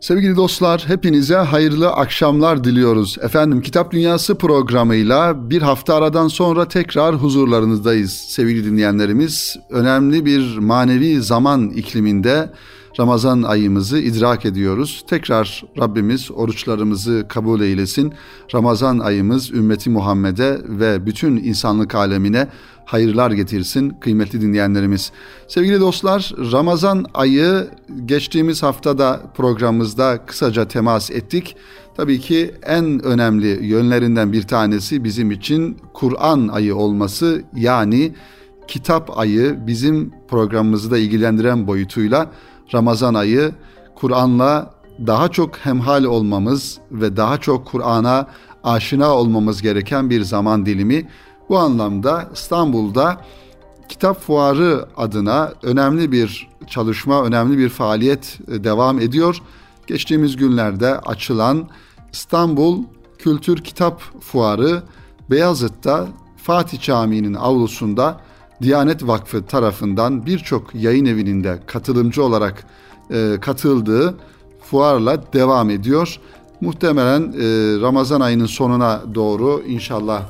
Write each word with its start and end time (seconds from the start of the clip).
Sevgili 0.00 0.36
dostlar, 0.36 0.84
hepinize 0.86 1.36
hayırlı 1.36 1.90
akşamlar 1.90 2.64
diliyoruz. 2.64 3.18
Efendim 3.22 3.62
Kitap 3.62 3.92
Dünyası 3.92 4.34
programıyla 4.34 5.50
bir 5.50 5.62
hafta 5.62 5.94
aradan 5.94 6.28
sonra 6.28 6.68
tekrar 6.68 7.14
huzurlarınızdayız 7.14 8.12
sevgili 8.12 8.64
dinleyenlerimiz. 8.64 9.56
Önemli 9.70 10.24
bir 10.24 10.58
manevi 10.58 11.22
zaman 11.22 11.70
ikliminde 11.70 12.50
Ramazan 13.00 13.42
ayımızı 13.42 13.98
idrak 13.98 14.46
ediyoruz. 14.46 15.04
Tekrar 15.08 15.64
Rabbimiz 15.78 16.30
oruçlarımızı 16.30 17.26
kabul 17.28 17.60
eylesin. 17.60 18.14
Ramazan 18.54 18.98
ayımız 18.98 19.50
ümmeti 19.50 19.90
Muhammed'e 19.90 20.58
ve 20.64 21.06
bütün 21.06 21.36
insanlık 21.36 21.94
alemine 21.94 22.48
hayırlar 22.84 23.30
getirsin 23.30 23.90
kıymetli 24.00 24.40
dinleyenlerimiz. 24.40 25.12
Sevgili 25.48 25.80
dostlar 25.80 26.32
Ramazan 26.52 27.04
ayı 27.14 27.70
geçtiğimiz 28.06 28.62
haftada 28.62 29.20
programımızda 29.36 30.26
kısaca 30.26 30.68
temas 30.68 31.10
ettik. 31.10 31.56
Tabii 31.96 32.20
ki 32.20 32.54
en 32.62 33.04
önemli 33.04 33.66
yönlerinden 33.66 34.32
bir 34.32 34.42
tanesi 34.42 35.04
bizim 35.04 35.30
için 35.30 35.76
Kur'an 35.94 36.48
ayı 36.48 36.76
olması 36.76 37.42
yani 37.56 38.12
kitap 38.68 39.18
ayı 39.18 39.58
bizim 39.66 40.12
programımızı 40.28 40.90
da 40.90 40.98
ilgilendiren 40.98 41.66
boyutuyla 41.66 42.30
Ramazan 42.74 43.14
ayı 43.14 43.52
Kur'an'la 43.94 44.74
daha 45.06 45.28
çok 45.28 45.56
hemhal 45.56 46.04
olmamız 46.04 46.78
ve 46.90 47.16
daha 47.16 47.38
çok 47.38 47.66
Kur'an'a 47.66 48.26
aşina 48.64 49.16
olmamız 49.16 49.62
gereken 49.62 50.10
bir 50.10 50.22
zaman 50.22 50.66
dilimi. 50.66 51.08
Bu 51.48 51.58
anlamda 51.58 52.28
İstanbul'da 52.34 53.20
Kitap 53.88 54.20
Fuarı 54.20 54.86
adına 54.96 55.52
önemli 55.62 56.12
bir 56.12 56.48
çalışma, 56.66 57.24
önemli 57.24 57.58
bir 57.58 57.68
faaliyet 57.68 58.38
e, 58.48 58.64
devam 58.64 59.00
ediyor. 59.00 59.42
Geçtiğimiz 59.86 60.36
günlerde 60.36 60.98
açılan 60.98 61.68
İstanbul 62.12 62.84
Kültür 63.18 63.64
Kitap 63.64 64.00
Fuarı 64.20 64.82
Beyazıt'ta 65.30 66.06
Fatih 66.36 66.80
Camii'nin 66.80 67.34
avlusunda 67.34 68.20
Diyanet 68.62 69.06
Vakfı 69.06 69.46
tarafından 69.46 70.26
birçok 70.26 70.74
yayın 70.74 71.04
evinin 71.04 71.44
de 71.44 71.58
katılımcı 71.66 72.22
olarak 72.24 72.64
e, 73.10 73.36
katıldığı 73.40 74.14
fuarla 74.64 75.32
devam 75.32 75.70
ediyor. 75.70 76.20
Muhtemelen 76.60 77.22
e, 77.22 77.36
Ramazan 77.80 78.20
ayının 78.20 78.46
sonuna 78.46 79.02
doğru 79.14 79.62
inşallah 79.66 80.22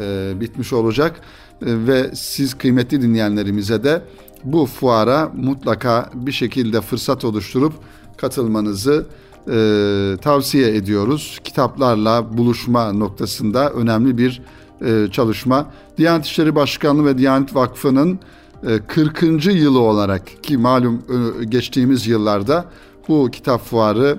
e, 0.00 0.32
bitmiş 0.40 0.72
olacak 0.72 1.20
e, 1.20 1.66
ve 1.66 2.10
siz 2.14 2.54
kıymetli 2.54 3.02
dinleyenlerimize 3.02 3.84
de 3.84 4.02
bu 4.44 4.66
fuara 4.66 5.32
mutlaka 5.36 6.10
bir 6.14 6.32
şekilde 6.32 6.80
fırsat 6.80 7.24
oluşturup 7.24 7.72
katılmanızı 8.16 9.06
e, 9.50 10.16
tavsiye 10.22 10.76
ediyoruz. 10.76 11.38
Kitaplarla 11.44 12.38
buluşma 12.38 12.92
noktasında 12.92 13.70
önemli 13.70 14.18
bir 14.18 14.42
e, 14.84 15.08
çalışma. 15.12 15.66
Diyanet 15.98 16.26
İşleri 16.26 16.54
Başkanlığı 16.54 17.06
ve 17.06 17.18
Diyanet 17.18 17.54
Vakfı'nın 17.54 18.18
e, 18.66 18.78
40. 18.86 19.46
yılı 19.46 19.80
olarak 19.80 20.44
ki 20.44 20.56
malum 20.56 21.02
e, 21.40 21.44
geçtiğimiz 21.44 22.06
yıllarda 22.06 22.64
bu 23.08 23.30
kitap 23.30 23.64
fuarı 23.64 24.18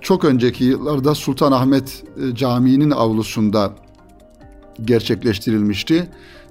çok 0.00 0.24
önceki 0.24 0.64
yıllarda 0.64 1.14
Sultanahmet 1.14 2.04
e, 2.22 2.34
Camii'nin 2.34 2.90
avlusunda 2.90 3.72
gerçekleştirilmişti. 4.84 6.08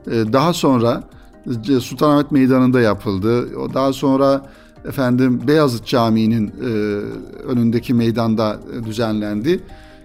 E, 0.07 0.11
daha 0.11 0.53
sonra 0.53 1.03
e, 1.69 1.79
Sultanahmet 1.79 2.31
Meydanı'nda 2.31 2.81
yapıldı. 2.81 3.49
Daha 3.73 3.93
sonra 3.93 4.49
efendim 4.85 5.41
Beyazıt 5.47 5.85
Camii'nin 5.85 6.47
e, 6.47 6.69
önündeki 7.47 7.93
meydanda 7.93 8.59
düzenlendi. 8.85 9.63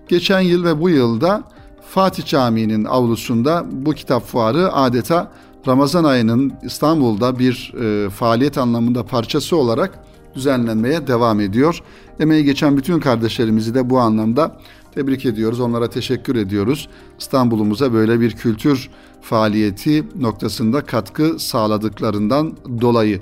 Geçen 0.08 0.40
yıl 0.40 0.64
ve 0.64 0.80
bu 0.80 0.90
yılda 0.90 1.42
Fatih 1.88 2.24
Camii'nin 2.24 2.84
avlusunda 2.84 3.66
bu 3.72 3.92
kitap 3.92 4.26
fuarı 4.26 4.72
adeta 4.72 5.30
Ramazan 5.66 6.04
ayının 6.04 6.52
İstanbul'da 6.62 7.38
bir 7.38 7.74
e, 7.80 8.10
faaliyet 8.10 8.58
anlamında 8.58 9.06
parçası 9.06 9.56
olarak 9.56 9.98
düzenlenmeye 10.34 11.06
devam 11.06 11.40
ediyor. 11.40 11.82
Emeği 12.20 12.44
geçen 12.44 12.76
bütün 12.76 13.00
kardeşlerimizi 13.00 13.74
de 13.74 13.90
bu 13.90 13.98
anlamda 13.98 14.56
tebrik 14.94 15.26
ediyoruz. 15.26 15.60
Onlara 15.60 15.90
teşekkür 15.90 16.36
ediyoruz. 16.36 16.88
İstanbul'umuza 17.18 17.92
böyle 17.92 18.20
bir 18.20 18.30
kültür 18.30 18.90
faaliyeti 19.22 20.04
noktasında 20.20 20.84
katkı 20.84 21.38
sağladıklarından 21.38 22.52
dolayı. 22.80 23.20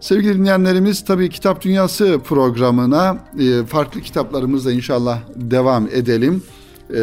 Sevgili 0.00 0.38
dinleyenlerimiz 0.38 1.04
tabii 1.04 1.30
Kitap 1.30 1.62
Dünyası 1.62 2.20
programına 2.24 3.18
e, 3.38 3.66
farklı 3.66 4.00
kitaplarımızla 4.00 4.72
inşallah 4.72 5.18
devam 5.36 5.86
edelim. 5.86 6.42
Ee, 6.94 7.00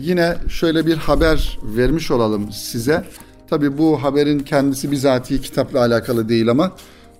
yine 0.00 0.36
şöyle 0.48 0.86
bir 0.86 0.96
haber 0.96 1.58
vermiş 1.62 2.10
olalım 2.10 2.52
size. 2.52 3.04
Tabii 3.50 3.78
bu 3.78 4.02
haberin 4.02 4.38
kendisi 4.38 4.90
bizatihi 4.90 5.40
kitapla 5.40 5.78
alakalı 5.78 6.28
değil 6.28 6.50
ama 6.50 6.72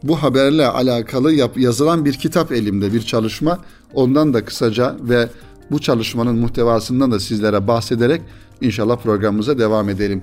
bu 0.03 0.22
haberle 0.22 0.66
alakalı 0.66 1.32
yap, 1.32 1.59
yazılan 1.59 2.04
bir 2.04 2.12
kitap 2.12 2.53
elimde, 2.53 2.93
bir 2.93 3.03
çalışma. 3.03 3.59
Ondan 3.94 4.34
da 4.34 4.44
kısaca 4.44 4.97
ve 5.00 5.28
bu 5.70 5.78
çalışmanın 5.78 6.38
muhtevasından 6.38 7.12
da 7.12 7.20
sizlere 7.20 7.66
bahsederek 7.69 8.22
inşallah 8.60 8.97
programımıza 8.97 9.59
devam 9.59 9.88
edelim. 9.88 10.22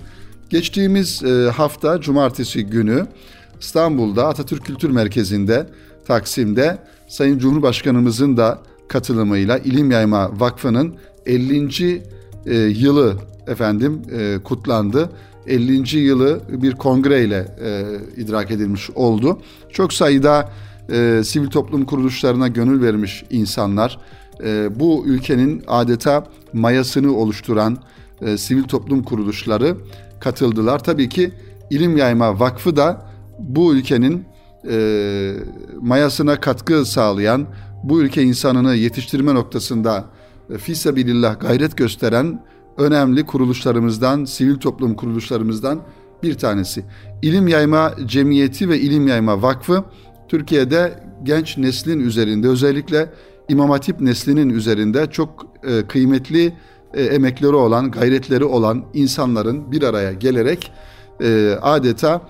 Geçtiğimiz 0.50 1.24
e, 1.24 1.50
hafta 1.50 2.02
cumartesi 2.02 2.66
günü 2.66 3.08
İstanbul'da 3.59 4.28
Atatürk 4.28 4.66
Kültür 4.66 4.90
Merkezi'nde 4.90 5.70
Taksim'de 6.08 6.78
Sayın 7.08 7.40
Cumhurbaşkanımızın 7.40 8.38
da 8.38 8.59
katılımıyla 8.88 9.58
İlim 9.58 9.92
Yayma 9.92 10.40
Vakfı'nın 10.40 10.96
50. 11.28 12.02
E, 12.46 12.56
yılı 12.56 13.16
efendim 13.48 14.02
e, 14.12 14.38
kutlandı. 14.44 15.10
50. 15.48 15.98
yılı 15.98 16.42
bir 16.50 16.74
kongreyle 16.74 17.56
e, 17.64 17.84
idrak 18.22 18.52
edilmiş 18.52 18.90
oldu. 18.90 19.40
Çok 19.70 19.94
sayıda 19.94 20.50
sivil 21.24 21.48
toplum 21.48 21.86
kuruluşlarına 21.86 22.48
gönül 22.48 22.82
vermiş 22.82 23.24
insanlar, 23.30 24.00
bu 24.70 25.04
ülkenin 25.06 25.64
adeta 25.68 26.28
mayasını 26.54 27.16
oluşturan 27.16 27.78
sivil 28.38 28.64
toplum 28.64 29.04
kuruluşları 29.04 29.78
katıldılar. 30.20 30.84
Tabii 30.84 31.09
ki 31.09 31.32
İlim 31.70 31.98
Yayma 31.98 32.40
Vakfı 32.40 32.76
da 32.76 33.06
bu 33.40 33.76
ülkenin 33.76 34.26
e, 34.70 35.34
mayasına 35.82 36.40
katkı 36.40 36.86
sağlayan, 36.86 37.48
bu 37.84 38.02
ülke 38.02 38.24
insanını 38.24 38.76
yetiştirme 38.76 39.34
noktasında 39.34 40.06
fisabilillah 40.58 41.40
gayret 41.40 41.78
gösteren 41.78 42.44
önemli 42.78 43.25
kuruluşlarımızdan, 43.25 44.25
sivil 44.25 44.56
toplum 44.56 44.96
kuruluşlarımızdan 44.96 45.81
bir 46.24 46.38
tanesi. 46.38 46.85
İlim 47.22 47.47
Yayma 47.47 47.94
Cemiyeti 48.06 48.69
ve 48.69 48.80
İlim 48.80 49.08
Yayma 49.08 49.41
Vakfı 49.41 49.84
Türkiye'de 50.28 51.03
genç 51.24 51.58
neslin 51.58 52.00
üzerinde 52.00 52.47
özellikle 52.47 53.13
İmam 53.50 53.69
Hatip 53.69 54.02
neslinin 54.02 54.50
üzerinde 54.50 55.08
çok 55.12 55.46
e, 55.63 55.88
kıymetli 55.88 56.53
e, 56.94 57.03
emekleri 57.03 57.56
olan, 57.56 57.91
gayretleri 57.91 58.44
olan 58.44 58.85
insanların 58.94 59.72
bir 59.72 59.84
araya 59.84 60.14
gelerek 60.14 60.72
e, 61.22 61.58
adeta 61.62 62.22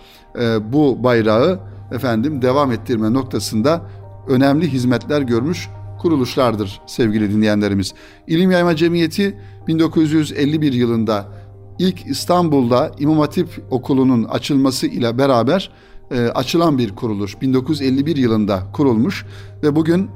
bu 0.61 1.03
bayrağı 1.03 1.59
efendim 1.91 2.41
devam 2.41 2.71
ettirme 2.71 3.13
noktasında 3.13 3.81
önemli 4.27 4.73
hizmetler 4.73 5.21
görmüş 5.21 5.69
kuruluşlardır 5.97 6.81
sevgili 6.85 7.33
dinleyenlerimiz. 7.33 7.93
İlim 8.27 8.51
Yayma 8.51 8.75
Cemiyeti 8.75 9.37
1951 9.67 10.73
yılında 10.73 11.25
ilk 11.79 12.05
İstanbul'da 12.05 12.91
İmam 12.99 13.19
Hatip 13.19 13.49
Okulu'nun 13.69 14.23
açılması 14.23 14.87
ile 14.87 15.17
beraber 15.17 15.71
e, 16.11 16.19
açılan 16.19 16.77
bir 16.77 16.95
kuruluş. 16.95 17.41
1951 17.41 18.15
yılında 18.15 18.63
kurulmuş 18.73 19.25
ve 19.63 19.75
bugün 19.75 20.09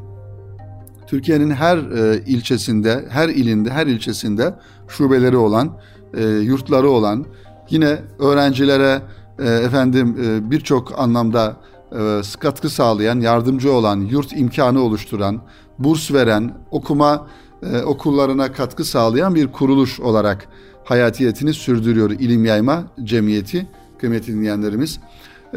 Türkiye'nin 1.07 1.49
her 1.49 1.77
e, 1.77 2.23
ilçesinde, 2.25 3.05
her 3.09 3.29
ilinde, 3.29 3.69
her 3.69 3.87
ilçesinde 3.87 4.55
şubeleri 4.87 5.37
olan, 5.37 5.77
e, 6.13 6.23
yurtları 6.23 6.89
olan, 6.89 7.25
yine 7.69 7.99
öğrencilere 8.19 9.01
e, 9.39 9.49
efendim 9.49 10.17
e, 10.23 10.51
birçok 10.51 10.99
anlamda 10.99 11.57
e, 11.91 12.21
katkı 12.39 12.69
sağlayan, 12.69 13.19
yardımcı 13.19 13.71
olan, 13.71 13.99
yurt 13.99 14.33
imkanı 14.33 14.81
oluşturan, 14.81 15.41
burs 15.83 16.13
veren, 16.13 16.53
okuma 16.71 17.27
e, 17.63 17.81
okullarına 17.81 18.51
katkı 18.51 18.85
sağlayan 18.85 19.35
bir 19.35 19.47
kuruluş 19.47 19.99
olarak 19.99 20.47
hayatiyetini 20.83 21.53
sürdürüyor 21.53 22.09
İlim 22.09 22.45
Yayma 22.45 22.83
Cemiyeti 23.03 23.67
kıymetli 23.99 24.33
dinleyenlerimiz. 24.33 24.99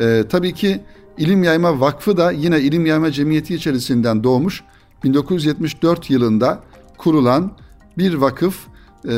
E, 0.01 0.25
tabii 0.29 0.55
ki 0.55 0.81
İlim 1.19 1.43
Yayma 1.43 1.81
Vakfı 1.81 2.17
da 2.17 2.33
yine 2.33 2.61
İlim 2.61 2.87
Yayma 2.87 3.13
Cemiyeti 3.13 3.55
içerisinden 3.55 4.25
doğmuş 4.25 4.63
1974 5.05 6.11
yılında 6.11 6.61
kurulan 6.99 7.53
bir 7.99 8.15
vakıf. 8.15 8.67
E, 9.09 9.11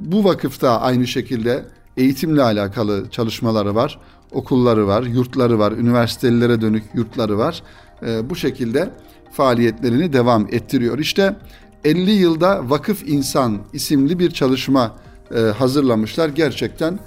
bu 0.00 0.24
vakıfta 0.24 0.80
aynı 0.80 1.06
şekilde 1.06 1.64
eğitimle 1.96 2.42
alakalı 2.42 3.10
çalışmaları 3.10 3.74
var, 3.74 3.98
okulları 4.32 4.86
var, 4.86 5.02
yurtları 5.02 5.58
var, 5.58 5.72
üniversitelere 5.72 6.60
dönük 6.60 6.84
yurtları 6.94 7.38
var. 7.38 7.62
E, 8.06 8.30
bu 8.30 8.36
şekilde 8.36 8.90
faaliyetlerini 9.32 10.12
devam 10.12 10.46
ettiriyor. 10.52 10.98
İşte 10.98 11.36
50 11.84 12.10
yılda 12.10 12.70
Vakıf 12.70 13.08
İnsan 13.08 13.58
isimli 13.72 14.18
bir 14.18 14.30
çalışma 14.30 14.96
e, 15.34 15.38
hazırlamışlar. 15.38 16.28
Gerçekten 16.28 16.98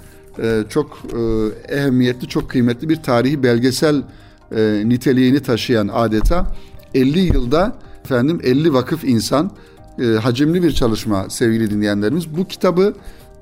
e, 0.42 0.64
çok 0.68 0.98
e, 1.68 1.74
ehemmiyetli, 1.74 2.28
çok 2.28 2.50
kıymetli 2.50 2.88
bir 2.88 2.96
tarihi 2.96 3.42
belgesel 3.42 4.02
e, 4.56 4.82
niteliğini 4.84 5.40
taşıyan 5.40 5.88
adeta 5.92 6.46
50 6.94 7.20
yılda 7.20 7.76
efendim 8.04 8.40
50 8.44 8.72
vakıf 8.72 9.04
insan 9.04 9.50
e, 9.98 10.04
hacimli 10.04 10.62
bir 10.62 10.72
çalışma 10.72 11.30
sevgili 11.30 11.70
dinleyenlerimiz. 11.70 12.36
Bu 12.36 12.48
kitabı 12.48 12.94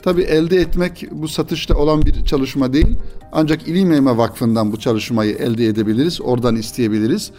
tabi 0.06 0.23
elde 0.23 0.56
etmek 0.56 1.05
bu 1.11 1.29
satışta 1.29 1.75
olan 1.75 2.03
bir 2.03 2.25
çalışma 2.25 2.73
değil. 2.73 2.97
Ancak 3.32 3.69
İlim 3.69 3.93
Eğme 3.93 4.17
Vakfı'ndan 4.17 4.73
bu 4.73 4.76
çalışmayı 4.76 5.35
elde 5.37 5.67
edebiliriz. 5.67 6.20
Oradan 6.20 6.56
isteyebiliriz. 6.56 7.31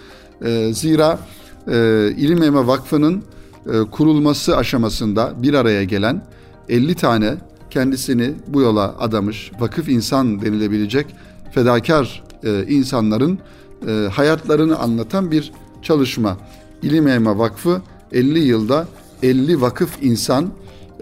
E, 0.45 0.73
zira 0.73 1.19
e, 1.67 1.73
İlim 2.17 2.43
Eğme 2.43 2.67
Vakfı'nın 2.67 3.23
e, 3.65 3.81
kurulması 3.91 4.57
aşamasında 4.57 5.33
bir 5.37 5.53
araya 5.53 5.83
gelen 5.83 6.25
50 6.69 6.95
tane 6.95 7.35
kendisini 7.69 8.33
bu 8.47 8.61
yola 8.61 8.95
adamış, 8.99 9.51
vakıf 9.59 9.89
insan 9.89 10.41
denilebilecek 10.41 11.07
fedakar 11.51 12.23
e, 12.43 12.65
insanların 12.67 13.39
e, 13.87 13.91
hayatlarını 14.11 14.79
anlatan 14.79 15.31
bir 15.31 15.51
çalışma. 15.81 16.37
İlim 16.81 17.07
Eğme 17.07 17.37
Vakfı 17.37 17.81
50 18.11 18.39
yılda 18.39 18.87
50 19.23 19.61
vakıf 19.61 20.03
insan 20.03 20.49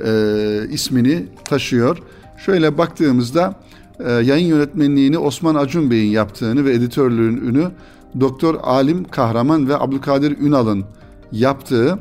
e, 0.05 0.67
ismini 0.71 1.25
taşıyor. 1.45 1.97
Şöyle 2.37 2.77
baktığımızda 2.77 3.55
e, 3.99 4.11
yayın 4.11 4.47
yönetmenliğini 4.47 5.17
Osman 5.17 5.55
Acun 5.55 5.91
Bey'in 5.91 6.11
yaptığını 6.11 6.65
ve 6.65 6.73
editörlüğünü 6.73 7.71
Doktor 8.19 8.55
Alim 8.63 9.03
Kahraman 9.03 9.69
ve 9.69 9.77
Abdülkadir 9.77 10.37
Ünal'ın 10.37 10.85
yaptığı 11.31 11.99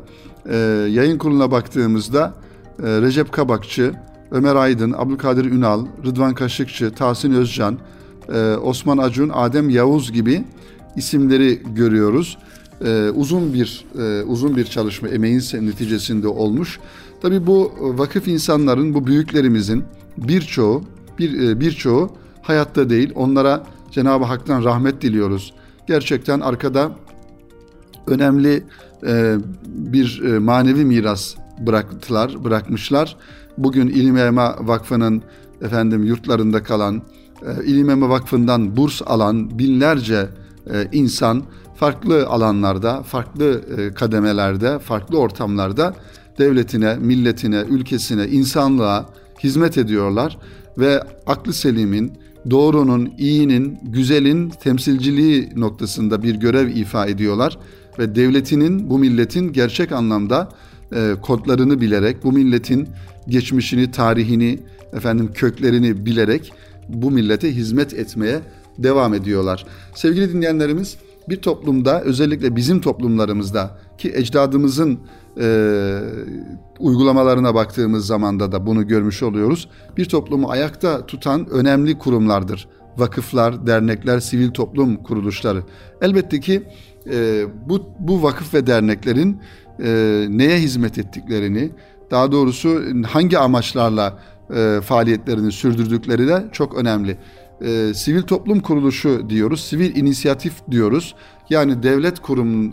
e, 0.49 0.57
yayın 0.91 1.19
kuruluna 1.19 1.51
baktığımızda 1.51 2.35
e, 2.83 3.01
Recep 3.01 3.33
Kabakçı, 3.33 3.95
Ömer 4.31 4.57
Aydın, 4.57 4.93
Abdülkadir 4.93 5.45
Ünal, 5.45 5.87
Rıdvan 6.07 6.35
Kaşıkçı, 6.35 6.91
Tahsin 6.91 7.33
Özcan, 7.33 7.79
e, 8.33 8.55
Osman 8.55 8.99
Acun, 8.99 9.31
Adem 9.35 9.71
Yavuz 9.71 10.13
gibi 10.13 10.45
isimleri 10.97 11.63
görüyoruz. 11.75 12.39
E, 12.85 13.11
uzun 13.11 13.55
bir 13.55 13.85
e, 13.99 14.23
uzun 14.23 14.57
bir 14.57 14.65
çalışma 14.65 15.09
emeğin 15.09 15.43
neticesinde 15.53 16.29
olmuş. 16.29 16.79
Tabi 17.25 17.47
bu 17.47 17.73
vakıf 17.81 18.29
insanların, 18.29 18.95
bu 18.95 19.07
büyüklerimizin 19.07 19.85
birçoğu 20.17 20.83
bir 21.19 21.49
e, 21.49 21.61
birçoğu 21.61 22.11
hayatta 22.43 22.91
değil. 22.91 23.13
Onlara 23.15 23.63
Cenab-ı 23.91 24.25
Hak'tan 24.25 24.65
rahmet 24.65 25.03
diliyoruz. 25.03 25.55
Gerçekten 25.87 26.41
arkada 26.41 26.93
önemli 28.07 28.65
e, 29.07 29.37
bir 29.67 30.23
e, 30.25 30.39
manevi 30.39 30.85
miras 30.85 31.35
bıraktılar, 31.59 32.45
bırakmışlar. 32.45 33.17
Bugün 33.59 33.89
İlim 33.89 34.17
Ema 34.17 34.57
Vakfı'nın 34.61 35.23
efendim 35.63 36.05
yurtlarında 36.05 36.63
kalan, 36.63 37.03
e, 37.43 37.65
İlim 37.65 37.91
Ema 37.91 38.09
Vakfı'ndan 38.09 38.77
burs 38.77 39.03
alan 39.07 39.59
binlerce 39.59 40.29
e, 40.71 40.89
insan 40.93 41.43
farklı 41.75 42.27
alanlarda, 42.27 43.03
farklı 43.03 43.63
e, 43.79 43.95
kademelerde, 43.95 44.79
farklı 44.79 45.19
ortamlarda 45.19 45.95
devletine, 46.39 46.97
milletine, 46.97 47.65
ülkesine, 47.71 48.27
insanlığa 48.27 49.07
hizmet 49.45 49.79
ediyorlar 49.79 50.39
ve 50.79 51.03
aklı 51.27 51.53
selimin, 51.53 52.13
doğrunun, 52.51 53.13
iyinin, 53.19 53.79
güzelin 53.83 54.51
temsilciliği 54.51 55.49
noktasında 55.57 56.23
bir 56.23 56.35
görev 56.35 56.69
ifa 56.69 57.07
ediyorlar 57.07 57.59
ve 57.99 58.15
devletinin 58.15 58.91
bu 58.91 58.99
milletin 58.99 59.53
gerçek 59.53 59.93
anlamda 59.93 60.49
e, 60.93 61.15
kodlarını 61.23 61.81
bilerek, 61.81 62.25
bu 62.25 62.33
milletin 62.33 62.89
geçmişini, 63.29 63.91
tarihini, 63.91 64.59
efendim 64.93 65.31
köklerini 65.35 66.07
bilerek 66.07 66.53
bu 66.89 67.11
millete 67.11 67.55
hizmet 67.55 67.95
etmeye 67.95 68.41
devam 68.79 69.15
ediyorlar. 69.15 69.67
Sevgili 69.95 70.33
dinleyenlerimiz, 70.33 70.97
bir 71.29 71.37
toplumda 71.37 72.03
özellikle 72.03 72.57
bizim 72.57 72.81
toplumlarımızda 72.81 73.79
ki 73.99 74.13
ecdadımızın 74.15 74.99
e, 75.41 76.01
uygulamalarına 76.79 77.55
baktığımız 77.55 78.07
zamanda 78.07 78.53
da 78.53 78.67
bunu 78.67 78.87
görmüş 78.87 79.23
oluyoruz. 79.23 79.69
Bir 79.97 80.05
toplumu 80.05 80.51
ayakta 80.51 81.07
tutan 81.07 81.47
önemli 81.51 81.99
kurumlardır. 81.99 82.69
Vakıflar, 82.97 83.67
dernekler, 83.67 84.21
sivil 84.21 84.51
toplum 84.51 84.97
kuruluşları. 84.97 85.63
Elbette 86.03 86.41
ki 86.41 86.63
e, 87.11 87.45
bu, 87.69 87.83
bu 87.99 88.23
vakıf 88.23 88.55
ve 88.55 88.67
derneklerin 88.67 89.41
e, 89.85 90.27
neye 90.29 90.59
hizmet 90.59 90.99
ettiklerini, 90.99 91.71
daha 92.11 92.33
doğrusu 92.33 92.83
hangi 93.07 93.39
amaçlarla 93.39 94.19
e, 94.55 94.81
faaliyetlerini 94.85 95.53
sürdürdükleri 95.53 96.29
de 96.29 96.45
çok 96.53 96.75
önemli. 96.75 97.17
E, 97.61 97.95
sivil 97.95 98.23
toplum 98.23 98.61
kuruluşu 98.61 99.31
diyoruz, 99.31 99.61
sivil 99.61 99.97
inisiyatif 99.97 100.55
diyoruz. 100.71 101.15
Yani 101.51 101.83
devlet 101.83 102.21
kurum 102.21 102.73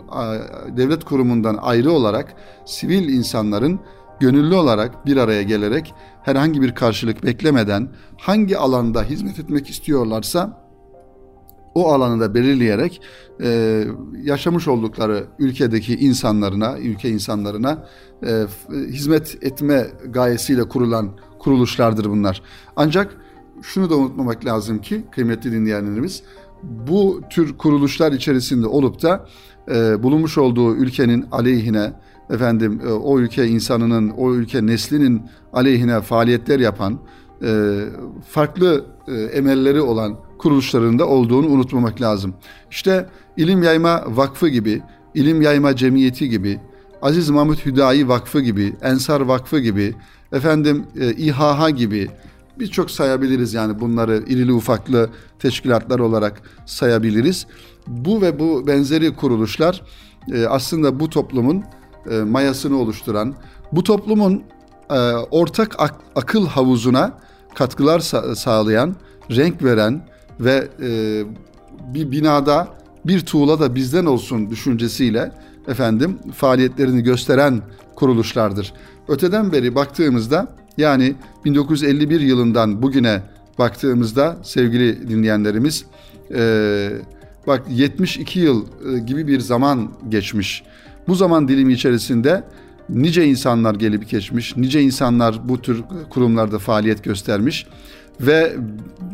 devlet 0.76 1.04
kurumundan 1.04 1.58
ayrı 1.62 1.92
olarak 1.92 2.34
sivil 2.64 3.08
insanların 3.08 3.80
gönüllü 4.20 4.54
olarak 4.54 5.06
bir 5.06 5.16
araya 5.16 5.42
gelerek 5.42 5.94
herhangi 6.22 6.62
bir 6.62 6.74
karşılık 6.74 7.24
beklemeden 7.24 7.88
hangi 8.18 8.58
alanda 8.58 9.02
hizmet 9.02 9.38
etmek 9.38 9.70
istiyorlarsa 9.70 10.62
o 11.74 11.92
alanı 11.92 12.20
da 12.20 12.34
belirleyerek 12.34 13.00
e, 13.42 13.84
yaşamış 14.22 14.68
oldukları 14.68 15.24
ülkedeki 15.38 15.96
insanlarına, 15.96 16.78
ülke 16.78 17.08
insanlarına 17.08 17.86
e, 18.26 18.44
hizmet 18.70 19.38
etme 19.44 19.86
gayesiyle 20.08 20.68
kurulan 20.68 21.18
kuruluşlardır 21.38 22.04
bunlar. 22.04 22.42
Ancak 22.76 23.16
şunu 23.62 23.90
da 23.90 23.96
unutmamak 23.96 24.44
lazım 24.44 24.80
ki 24.80 25.04
kıymetli 25.10 25.52
dinleyenlerimiz 25.52 26.22
bu 26.62 27.20
tür 27.30 27.58
kuruluşlar 27.58 28.12
içerisinde 28.12 28.66
olup 28.66 29.02
da 29.02 29.26
e, 29.70 30.02
bulunmuş 30.02 30.38
olduğu 30.38 30.76
ülkenin 30.76 31.26
aleyhine 31.32 31.92
efendim 32.30 32.80
e, 32.86 32.92
o 32.92 33.18
ülke 33.18 33.46
insanının 33.46 34.10
o 34.10 34.34
ülke 34.34 34.66
neslinin 34.66 35.22
aleyhine 35.52 36.00
faaliyetler 36.00 36.60
yapan 36.60 36.98
e, 37.42 37.80
farklı 38.28 38.84
e, 39.08 39.12
emelleri 39.12 39.80
olan 39.80 40.16
kuruluşlarında 40.38 41.08
olduğunu 41.08 41.46
unutmamak 41.46 42.00
lazım. 42.00 42.34
İşte 42.70 43.06
İlim 43.36 43.62
Yayma 43.62 44.04
Vakfı 44.06 44.48
gibi, 44.48 44.82
İlim 45.14 45.42
Yayma 45.42 45.76
Cemiyeti 45.76 46.28
gibi, 46.28 46.60
Aziz 47.02 47.30
Mahmut 47.30 47.66
Hüdayi 47.66 48.08
Vakfı 48.08 48.40
gibi, 48.40 48.76
Ensar 48.82 49.20
Vakfı 49.20 49.58
gibi, 49.58 49.94
efendim 50.32 50.84
e, 51.00 51.10
İHH 51.12 51.76
gibi 51.76 52.08
birçok 52.58 52.90
sayabiliriz 52.90 53.54
yani 53.54 53.80
bunları 53.80 54.16
irili 54.26 54.52
ufaklı 54.52 55.10
teşkilatlar 55.38 55.98
olarak 55.98 56.42
sayabiliriz. 56.66 57.46
Bu 57.86 58.22
ve 58.22 58.38
bu 58.38 58.66
benzeri 58.66 59.16
kuruluşlar 59.16 59.82
e, 60.32 60.46
aslında 60.46 61.00
bu 61.00 61.10
toplumun 61.10 61.64
e, 62.10 62.16
mayasını 62.18 62.76
oluşturan, 62.76 63.34
bu 63.72 63.82
toplumun 63.82 64.42
e, 64.90 64.94
ortak 65.30 65.74
ak- 65.78 66.00
akıl 66.16 66.46
havuzuna 66.46 67.18
katkılar 67.54 68.00
sa- 68.00 68.36
sağlayan, 68.36 68.96
renk 69.30 69.64
veren 69.64 70.06
ve 70.40 70.68
bir 71.94 72.10
binada 72.10 72.68
bir 73.04 73.20
tuğla 73.20 73.60
da 73.60 73.74
bizden 73.74 74.04
olsun 74.06 74.50
düşüncesiyle 74.50 75.32
efendim 75.68 76.18
faaliyetlerini 76.34 77.02
gösteren 77.02 77.62
kuruluşlardır. 77.96 78.72
Öteden 79.08 79.52
beri 79.52 79.74
baktığımızda 79.74 80.48
yani 80.76 81.14
1951 81.44 82.20
yılından 82.20 82.82
bugüne 82.82 83.22
baktığımızda 83.58 84.36
sevgili 84.42 85.08
dinleyenlerimiz 85.08 85.84
e, 86.34 86.90
bak 87.46 87.62
72 87.70 88.40
yıl 88.40 88.66
gibi 89.06 89.26
bir 89.26 89.40
zaman 89.40 89.90
geçmiş. 90.08 90.62
Bu 91.08 91.14
zaman 91.14 91.48
dilimi 91.48 91.72
içerisinde 91.72 92.44
nice 92.88 93.24
insanlar 93.24 93.74
gelip 93.74 94.08
geçmiş, 94.08 94.56
nice 94.56 94.82
insanlar 94.82 95.48
bu 95.48 95.62
tür 95.62 95.82
kurumlarda 96.10 96.58
faaliyet 96.58 97.04
göstermiş 97.04 97.66
ve 98.20 98.56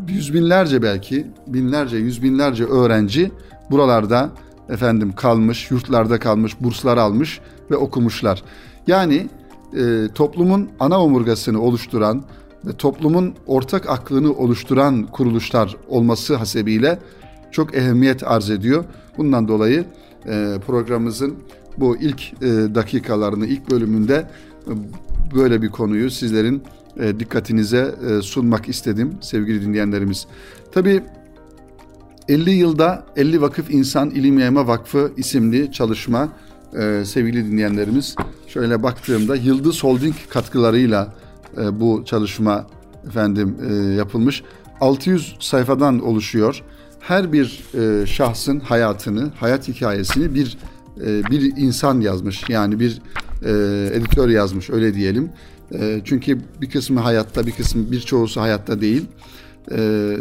yüz 0.08 0.34
binlerce 0.34 0.82
belki 0.82 1.26
binlerce, 1.46 1.96
yüz 1.96 2.22
binlerce 2.22 2.64
öğrenci 2.64 3.30
buralarda 3.70 4.30
efendim 4.68 5.12
kalmış, 5.16 5.70
yurtlarda 5.70 6.18
kalmış, 6.18 6.60
burslar 6.60 6.96
almış 6.96 7.40
ve 7.70 7.76
okumuşlar. 7.76 8.42
Yani 8.86 9.28
e, 9.76 10.08
toplumun 10.14 10.68
ana 10.80 11.04
omurgasını 11.04 11.62
oluşturan 11.62 12.22
ve 12.66 12.72
toplumun 12.72 13.34
ortak 13.46 13.88
aklını 13.88 14.32
oluşturan 14.32 15.06
kuruluşlar 15.06 15.76
olması 15.88 16.36
hasebiyle 16.36 16.98
çok 17.50 17.74
ehemmiyet 17.74 18.22
arz 18.26 18.50
ediyor. 18.50 18.84
Bundan 19.18 19.48
dolayı 19.48 19.84
e, 20.26 20.54
programımızın 20.66 21.34
bu 21.76 21.96
ilk 21.96 22.32
e, 22.32 22.46
dakikalarını, 22.74 23.46
ilk 23.46 23.70
bölümünde 23.70 24.14
e, 24.66 24.70
böyle 25.34 25.62
bir 25.62 25.68
konuyu 25.68 26.10
sizlerin 26.10 26.62
e, 27.00 27.20
dikkatinize 27.20 27.94
e, 28.08 28.22
sunmak 28.22 28.68
istedim 28.68 29.18
sevgili 29.20 29.62
dinleyenlerimiz. 29.62 30.26
Tabii 30.72 31.02
50 32.28 32.50
yılda 32.50 33.06
50 33.16 33.40
Vakıf 33.40 33.70
İnsan 33.70 34.10
İlim 34.10 34.38
Yayma 34.38 34.66
Vakfı 34.66 35.12
isimli 35.16 35.72
çalışma 35.72 36.28
e, 36.76 37.04
sevgili 37.04 37.52
dinleyenlerimiz 37.52 38.16
şöyle 38.46 38.82
baktığımda 38.82 39.36
Yıldız 39.36 39.84
Holding 39.84 40.14
katkılarıyla 40.30 41.14
e, 41.60 41.80
bu 41.80 42.02
çalışma 42.06 42.66
efendim 43.06 43.56
e, 43.70 43.74
yapılmış. 43.74 44.42
600 44.80 45.36
sayfadan 45.40 46.00
oluşuyor. 46.00 46.62
Her 47.00 47.32
bir 47.32 47.64
e, 47.74 48.06
şahsın 48.06 48.60
hayatını, 48.60 49.30
hayat 49.40 49.68
hikayesini 49.68 50.34
bir 50.34 50.58
e, 51.00 51.24
bir 51.30 51.56
insan 51.56 52.00
yazmış. 52.00 52.48
Yani 52.48 52.80
bir 52.80 53.02
e, 53.44 53.50
editör 53.96 54.28
yazmış 54.28 54.70
öyle 54.70 54.94
diyelim. 54.94 55.30
E, 55.74 56.00
çünkü 56.04 56.38
bir 56.60 56.70
kısmı 56.70 57.00
hayatta, 57.00 57.46
bir 57.46 57.52
kısmı 57.52 57.92
birçoğusu 57.92 58.40
hayatta 58.40 58.80
değil. 58.80 59.04
E, 59.72 60.16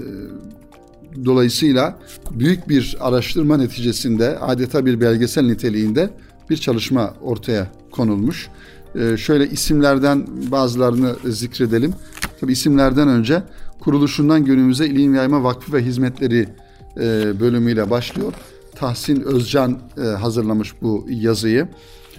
dolayısıyla 1.26 2.00
büyük 2.32 2.70
bir 2.70 2.98
araştırma 3.00 3.58
neticesinde 3.58 4.40
adeta 4.40 4.86
bir 4.86 5.02
belgesel 5.02 5.46
niteliğinde 5.46 6.10
bir 6.50 6.58
çalışma 6.58 7.14
ortaya 7.22 7.68
konulmuş. 7.92 8.50
E, 8.96 9.18
şöyle 9.18 9.50
isimlerden 9.50 10.28
bazılarını 10.52 11.16
zikredelim. 11.26 11.94
Tabi 12.40 12.52
isimlerden 12.52 13.08
önce 13.08 13.44
kuruluşundan 13.80 14.46
günümüze 14.46 14.88
İlim 14.88 15.16
Yayma 15.16 15.44
Vakfı 15.44 15.74
ve 15.74 15.86
Hizmetleri 15.86 16.50
e, 16.98 17.40
bölümüyle 17.40 17.90
başlıyor. 17.90 18.34
Tahsin 18.76 19.22
Özcan 19.22 19.80
e, 19.98 20.02
hazırlamış 20.02 20.74
bu 20.82 21.06
yazıyı. 21.10 21.68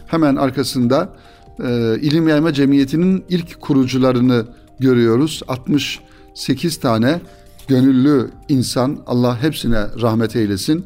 Hemen 0.06 0.37
arkasında 0.37 1.16
e, 1.64 1.97
İlim 2.00 2.28
Yayma 2.28 2.52
Cemiyeti'nin 2.52 3.25
ilk 3.28 3.61
kurucularını 3.61 4.47
görüyoruz. 4.80 5.42
68 5.49 6.80
tane 6.80 7.20
gönüllü 7.68 8.30
insan 8.49 8.99
Allah 9.06 9.42
hepsine 9.42 9.80
rahmet 10.00 10.37
eylesin. 10.37 10.85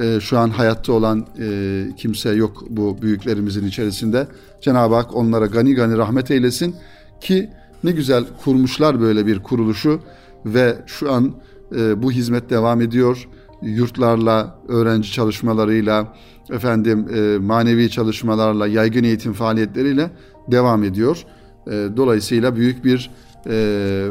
E, 0.00 0.20
şu 0.20 0.38
an 0.38 0.50
hayatta 0.50 0.92
olan 0.92 1.26
e, 1.40 1.86
kimse 1.96 2.30
yok 2.30 2.64
bu 2.70 3.02
büyüklerimizin 3.02 3.66
içerisinde. 3.66 4.26
Cenab-ı 4.60 4.94
Hak 4.94 5.16
onlara 5.16 5.46
gani 5.46 5.74
gani 5.74 5.96
rahmet 5.96 6.30
eylesin 6.30 6.76
ki 7.20 7.50
ne 7.84 7.90
güzel 7.90 8.24
kurmuşlar 8.44 9.00
böyle 9.00 9.26
bir 9.26 9.42
kuruluşu 9.42 10.00
ve 10.46 10.76
şu 10.86 11.12
an 11.12 11.34
e, 11.76 12.02
bu 12.02 12.12
hizmet 12.12 12.50
devam 12.50 12.80
ediyor. 12.80 13.28
Yurtlarla, 13.62 14.58
öğrenci 14.68 15.12
çalışmalarıyla, 15.12 16.14
efendim 16.50 17.08
e, 17.14 17.38
manevi 17.38 17.90
çalışmalarla, 17.90 18.66
yaygın 18.66 19.04
eğitim 19.04 19.32
faaliyetleriyle 19.32 20.10
devam 20.50 20.84
ediyor. 20.84 21.24
E, 21.66 21.88
dolayısıyla 21.96 22.56
büyük 22.56 22.84
bir 22.84 23.10
e, 23.46 24.06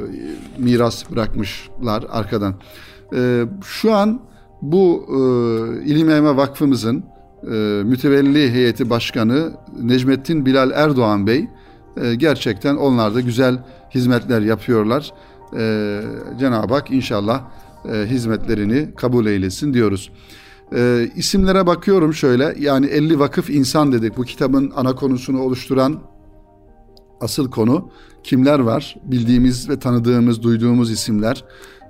miras 0.57 1.11
bırakmışlar 1.11 2.05
arkadan. 2.09 2.55
E, 3.15 3.43
şu 3.65 3.93
an 3.93 4.21
bu 4.63 5.05
e, 5.09 5.15
İlim 5.85 6.09
Yayma 6.09 6.37
Vakfımızın 6.37 7.03
e, 7.43 7.81
mütevelli 7.85 8.51
heyeti 8.51 8.89
başkanı 8.89 9.53
Necmettin 9.81 10.45
Bilal 10.45 10.71
Erdoğan 10.71 11.27
Bey 11.27 11.47
e, 11.97 12.15
gerçekten 12.15 12.75
onlar 12.75 13.15
da 13.15 13.21
güzel 13.21 13.63
hizmetler 13.95 14.41
yapıyorlar. 14.41 15.13
E, 15.57 16.01
Cenab-ı 16.39 16.73
Hak 16.73 16.91
inşallah 16.91 17.43
e, 17.93 18.05
hizmetlerini 18.05 18.89
kabul 18.95 19.25
eylesin 19.25 19.73
diyoruz. 19.73 20.11
E, 20.75 21.09
isimlere 21.15 21.67
bakıyorum 21.67 22.13
şöyle 22.13 22.55
yani 22.59 22.85
50 22.85 23.19
vakıf 23.19 23.49
insan 23.49 23.91
dedik 23.91 24.17
bu 24.17 24.23
kitabın 24.23 24.71
ana 24.75 24.95
konusunu 24.95 25.41
oluşturan 25.41 25.99
asıl 27.21 27.51
konu 27.51 27.89
kimler 28.23 28.59
var 28.59 28.95
bildiğimiz 29.03 29.69
ve 29.69 29.79
tanıdığımız 29.79 30.43
duyduğumuz 30.43 30.91
isimler 30.91 31.43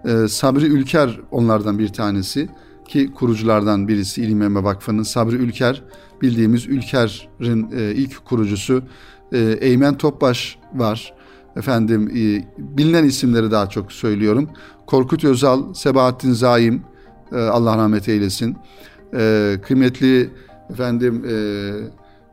e, 0.06 0.28
Sabri 0.28 0.66
Ülker 0.66 1.20
onlardan 1.32 1.80
bir 1.80 1.88
tanesi 1.88 2.50
ki 2.88 3.12
kuruculardan 3.12 3.88
birisi 3.88 4.22
İlim 4.22 4.42
Emre 4.42 4.64
Vakfı'nın. 4.64 5.04
Sabri 5.04 5.36
Ülker 5.36 5.84
bildiğimiz 6.22 6.68
Ülker'in 6.68 7.72
e, 7.72 7.92
ilk 7.96 8.26
kurucusu. 8.26 8.84
E, 9.32 9.40
Eymen 9.40 9.98
Topbaş 9.98 10.58
var. 10.74 11.14
Efendim 11.56 12.08
e, 12.10 12.48
bilinen 12.58 13.04
isimleri 13.04 13.52
daha 13.52 13.70
çok 13.70 13.92
söylüyorum. 13.92 14.50
Korkut 14.88 15.24
Özal, 15.24 15.74
Sebahattin 15.74 16.34
Zaim 16.34 16.84
Allah 17.32 17.78
rahmet 17.78 18.10
eylesin. 18.10 18.58
Kıymetli 19.62 20.30
efendim 20.70 21.26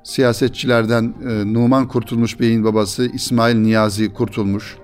siyasetçilerden 0.03 1.15
Numan 1.55 1.89
Kurtulmuş 1.89 2.41
Bey'in 2.41 2.65
babası 2.65 3.07
İsmail 3.07 3.57
Niyazi 3.57 4.12
Kurtulmuş, 4.12 4.77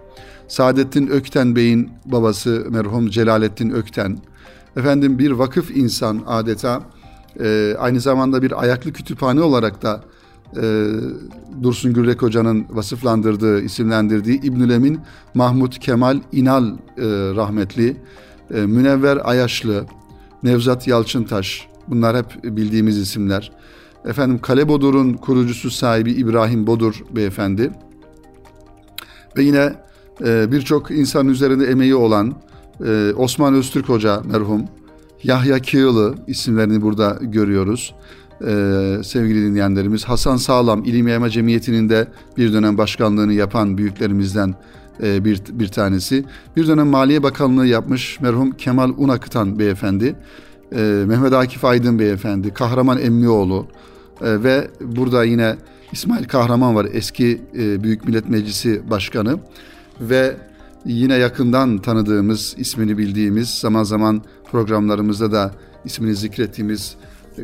Saadettin 0.49 1.07
Ökten 1.07 1.57
Bey'in 1.57 1.91
babası 2.05 2.67
merhum 2.71 3.11
Celalettin 3.11 3.71
Ökten, 3.71 4.19
efendim 4.77 5.19
bir 5.19 5.31
vakıf 5.31 5.77
insan 5.77 6.23
adeta 6.27 6.83
e, 7.41 7.75
aynı 7.79 8.01
zamanda 8.01 8.43
bir 8.43 8.63
ayaklı 8.63 8.93
kütüphane 8.93 9.41
olarak 9.41 9.83
da 9.83 10.05
e, 10.57 10.87
Dursun 11.63 11.93
Gürrek 11.93 12.23
Hoca'nın 12.23 12.67
vasıflandırdığı, 12.71 13.61
isimlendirdiği 13.61 14.41
İbnül 14.43 14.71
Emin 14.71 15.01
Mahmut 15.35 15.79
Kemal 15.79 16.21
İnal 16.33 16.67
e, 16.67 16.77
rahmetli, 17.37 17.97
e, 18.55 18.61
Münevver 18.61 19.19
Ayaşlı, 19.25 19.85
Nevzat 20.43 20.89
Yalçıntaş 20.89 21.69
bunlar 21.89 22.17
hep 22.17 22.45
bildiğimiz 22.45 22.99
isimler. 22.99 23.53
Efendim 24.05 24.39
Kale 24.39 24.69
Bodur'un 24.69 25.15
kurucusu 25.15 25.71
sahibi 25.71 26.13
İbrahim 26.13 26.67
Bodur 26.67 27.05
beyefendi. 27.17 27.71
Ve 29.37 29.43
yine 29.43 29.86
e, 30.25 30.53
birçok 30.53 30.91
insan 30.91 31.29
üzerinde 31.29 31.67
emeği 31.67 31.95
olan 31.95 32.35
e, 32.87 33.13
Osman 33.17 33.55
Öztürk 33.55 33.89
Hoca 33.89 34.23
merhum, 34.25 34.63
Yahya 35.23 35.63
Kığılı 35.63 36.15
isimlerini 36.27 36.83
burada 36.83 37.19
görüyoruz. 37.23 37.95
Ee, 38.45 38.99
sevgili 39.05 39.43
dinleyenlerimiz 39.43 40.05
Hasan 40.05 40.37
Sağlam 40.37 40.85
İlim 40.85 41.09
Yayma 41.09 41.31
Cemiyeti'nin 41.31 41.89
de 41.89 42.09
bir 42.37 42.53
dönem 42.53 42.79
başkanlığını 42.79 43.33
yapan 43.33 43.79
büyüklerimizden 43.79 44.55
e, 45.03 45.25
bir, 45.25 45.43
bir 45.53 45.69
tanesi. 45.69 46.25
Bir 46.57 46.67
dönem 46.67 46.87
Maliye 46.87 47.23
Bakanlığı 47.23 47.67
yapmış 47.67 48.21
merhum 48.21 48.51
Kemal 48.51 48.93
Unakıtan 48.97 49.59
beyefendi. 49.59 50.17
E, 50.73 51.05
Mehmet 51.07 51.33
Akif 51.33 51.65
Aydın 51.65 51.99
beyefendi, 51.99 52.55
Kahraman 52.55 52.99
Emmioğlu, 52.99 53.67
e, 54.21 54.43
ve 54.43 54.71
burada 54.81 55.25
yine 55.25 55.57
İsmail 55.93 56.25
Kahraman 56.25 56.75
var 56.75 56.87
eski 56.93 57.43
Büyük 57.55 58.05
Millet 58.05 58.29
Meclisi 58.29 58.91
Başkanı 58.91 59.39
ve 60.01 60.37
yine 60.85 61.15
yakından 61.15 61.79
tanıdığımız, 61.79 62.55
ismini 62.59 62.99
bildiğimiz, 62.99 63.49
zaman 63.49 63.85
zaman 63.85 64.23
programlarımızda 64.51 65.33
da 65.33 65.55
ismini 65.85 66.15
zikrettiğimiz 66.17 66.97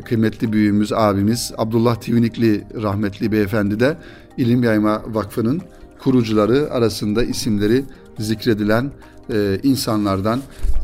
kıymetli 0.05 0.53
büyüğümüz, 0.53 0.93
abimiz 0.93 1.51
Abdullah 1.57 1.95
Tivinikli 1.95 2.63
rahmetli 2.81 3.31
beyefendi 3.31 3.79
de 3.79 3.97
İlim 4.37 4.63
Yayma 4.63 5.01
Vakfı'nın 5.07 5.61
kurucuları 5.99 6.71
arasında 6.71 7.23
isimleri 7.23 7.83
zikredilen 8.19 8.91
e, 9.33 9.59
insanlardan. 9.63 10.41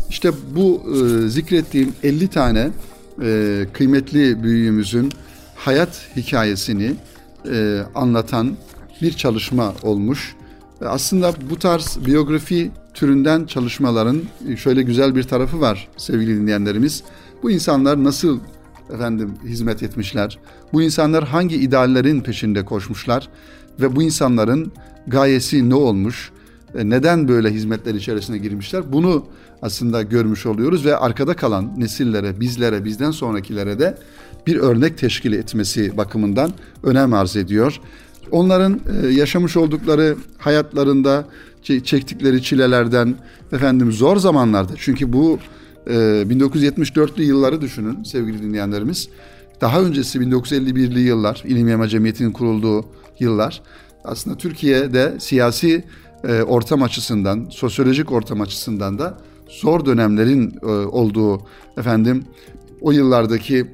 İşte 0.09 0.31
bu 0.55 0.83
e, 0.95 1.29
zikrettiğim 1.29 1.93
50 2.03 2.27
tane 2.27 2.69
e, 3.21 3.65
kıymetli 3.73 4.43
büyüğümüzün 4.43 5.11
hayat 5.55 6.07
hikayesini 6.15 6.95
e, 7.51 7.81
anlatan 7.95 8.57
bir 9.01 9.13
çalışma 9.13 9.73
olmuş. 9.83 10.35
Aslında 10.85 11.33
bu 11.49 11.59
tarz 11.59 11.97
biyografi 12.05 12.71
türünden 12.93 13.45
çalışmaların 13.45 14.21
şöyle 14.57 14.81
güzel 14.81 15.15
bir 15.15 15.23
tarafı 15.23 15.61
var 15.61 15.87
sevgili 15.97 16.35
dinleyenlerimiz. 16.35 17.03
Bu 17.43 17.51
insanlar 17.51 18.03
nasıl 18.03 18.39
efendim 18.93 19.33
hizmet 19.43 19.83
etmişler? 19.83 20.39
Bu 20.73 20.81
insanlar 20.81 21.23
hangi 21.23 21.55
ideallerin 21.55 22.21
peşinde 22.21 22.65
koşmuşlar? 22.65 23.29
Ve 23.79 23.95
bu 23.95 24.03
insanların 24.03 24.71
gayesi 25.07 25.69
ne 25.69 25.75
olmuş? 25.75 26.31
E, 26.75 26.89
neden 26.89 27.27
böyle 27.27 27.49
hizmetler 27.49 27.93
içerisine 27.93 28.37
girmişler? 28.37 28.93
Bunu 28.93 29.25
aslında 29.61 30.01
görmüş 30.01 30.45
oluyoruz 30.45 30.85
ve 30.85 30.97
arkada 30.97 31.35
kalan 31.35 31.79
nesillere, 31.79 32.39
bizlere, 32.39 32.85
bizden 32.85 33.11
sonrakilere 33.11 33.79
de 33.79 33.97
bir 34.47 34.55
örnek 34.55 34.97
teşkil 34.97 35.33
etmesi 35.33 35.97
bakımından 35.97 36.51
önem 36.83 37.13
arz 37.13 37.35
ediyor. 37.35 37.79
Onların 38.31 38.79
e, 39.03 39.07
yaşamış 39.07 39.57
oldukları 39.57 40.15
hayatlarında 40.37 41.25
çektikleri 41.63 42.43
çilelerden 42.43 43.15
efendim 43.51 43.91
zor 43.91 44.17
zamanlarda 44.17 44.73
çünkü 44.77 45.13
bu 45.13 45.39
1974'lü 45.87 47.21
e, 47.21 47.25
yılları 47.25 47.61
düşünün 47.61 48.03
sevgili 48.03 48.43
dinleyenlerimiz. 48.43 49.09
Daha 49.61 49.81
öncesi 49.81 50.19
1951'li 50.19 50.99
yıllar, 50.99 51.43
İlim 51.45 51.67
Yama 51.67 51.87
Cemiyeti'nin 51.87 52.31
kurulduğu 52.31 52.85
yıllar 53.19 53.61
aslında 54.03 54.37
Türkiye'de 54.37 55.15
siyasi 55.19 55.83
e, 56.23 56.41
ortam 56.41 56.83
açısından, 56.83 57.47
sosyolojik 57.49 58.11
ortam 58.11 58.41
açısından 58.41 58.99
da 58.99 59.17
zor 59.49 59.85
dönemlerin 59.85 60.57
olduğu 60.91 61.41
efendim 61.77 62.25
o 62.81 62.91
yıllardaki 62.91 63.67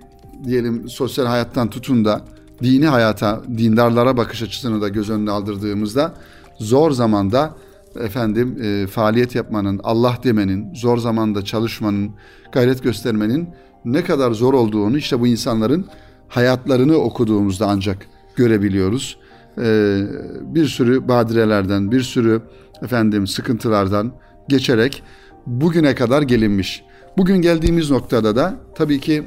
diyelim 0.46 0.90
sosyal 0.90 1.26
hayattan 1.26 1.70
tutun 1.70 2.06
da 2.06 2.26
dini 2.64 2.88
hayata, 2.88 3.42
dindarlara 3.58 4.18
bakış 4.18 4.44
açısını 4.44 4.82
da 4.82 4.90
göz 4.90 5.10
önüne 5.10 5.32
aldırdığımızda 5.32 6.14
zor 6.60 6.92
zamanda 6.92 7.56
efendim 8.00 8.58
e, 8.62 8.88
faaliyet 8.88 9.36
yapmanın, 9.36 9.80
Allah 9.84 10.18
demenin, 10.24 10.74
zor 10.74 10.98
zamanda 10.98 11.46
çalışmanın, 11.46 12.12
gayret 12.52 12.84
göstermenin 12.84 13.50
ne 13.86 14.04
kadar 14.04 14.32
zor 14.32 14.54
olduğunu 14.54 14.98
işte 14.98 15.20
bu 15.20 15.28
insanların 15.28 15.86
hayatlarını 16.28 16.98
okuduğumuzda 16.98 17.68
ancak 17.68 18.08
görebiliyoruz. 18.36 19.18
Ee, 19.58 20.02
bir 20.42 20.66
sürü 20.66 21.08
badirelerden, 21.08 21.92
bir 21.92 22.02
sürü 22.02 22.42
efendim 22.82 23.28
sıkıntılardan 23.28 24.12
geçerek 24.48 25.04
bugüne 25.46 25.96
kadar 25.96 26.22
gelinmiş. 26.22 26.84
Bugün 27.18 27.42
geldiğimiz 27.42 27.92
noktada 27.92 28.36
da 28.36 28.56
tabii 28.76 29.00
ki 29.00 29.24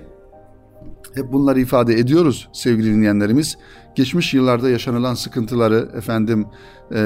hep 1.15 1.33
bunları 1.33 1.61
ifade 1.61 1.95
ediyoruz 1.95 2.49
sevgili 2.53 2.95
dinleyenlerimiz. 2.95 3.59
Geçmiş 3.95 4.35
yıllarda 4.35 4.71
yaşanılan 4.71 5.15
sıkıntıları, 5.15 5.89
efendim 5.97 6.47
e, 6.91 6.97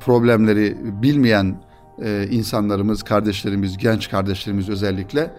problemleri 0.00 0.76
bilmeyen 1.02 1.62
e, 2.02 2.28
insanlarımız, 2.30 3.02
kardeşlerimiz, 3.02 3.78
genç 3.78 4.10
kardeşlerimiz 4.10 4.68
özellikle 4.68 5.30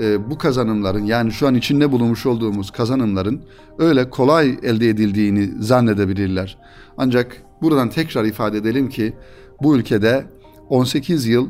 e, 0.00 0.30
bu 0.30 0.38
kazanımların 0.38 1.04
yani 1.04 1.32
şu 1.32 1.46
an 1.48 1.54
içinde 1.54 1.92
bulunmuş 1.92 2.26
olduğumuz 2.26 2.70
kazanımların 2.70 3.42
öyle 3.78 4.10
kolay 4.10 4.58
elde 4.62 4.88
edildiğini 4.88 5.62
zannedebilirler. 5.62 6.58
Ancak 6.96 7.42
buradan 7.62 7.90
tekrar 7.90 8.24
ifade 8.24 8.58
edelim 8.58 8.88
ki 8.88 9.12
bu 9.62 9.76
ülkede 9.76 10.24
18 10.68 11.26
yıl 11.26 11.48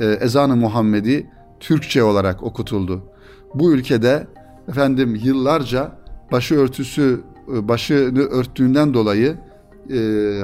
e, 0.00 0.04
ezanı 0.06 0.56
Muhammedi 0.56 1.30
Türkçe 1.60 2.02
olarak 2.02 2.42
okutuldu. 2.42 3.02
Bu 3.54 3.72
ülkede 3.72 4.26
efendim 4.68 5.14
yıllarca 5.14 5.92
başı 6.32 6.54
örtüsü 6.54 7.20
e, 7.54 7.68
başını 7.68 8.20
örttüğünden 8.20 8.94
dolayı 8.94 9.36
e, 9.90 9.98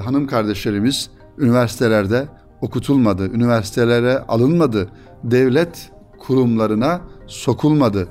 hanım 0.04 0.26
kardeşlerimiz 0.26 1.10
üniversitelerde 1.38 2.28
okutulmadı, 2.60 3.26
üniversitelere 3.32 4.18
alınmadı, 4.18 4.88
devlet 5.24 5.90
kurumlarına 6.18 7.00
sokulmadı. 7.26 8.08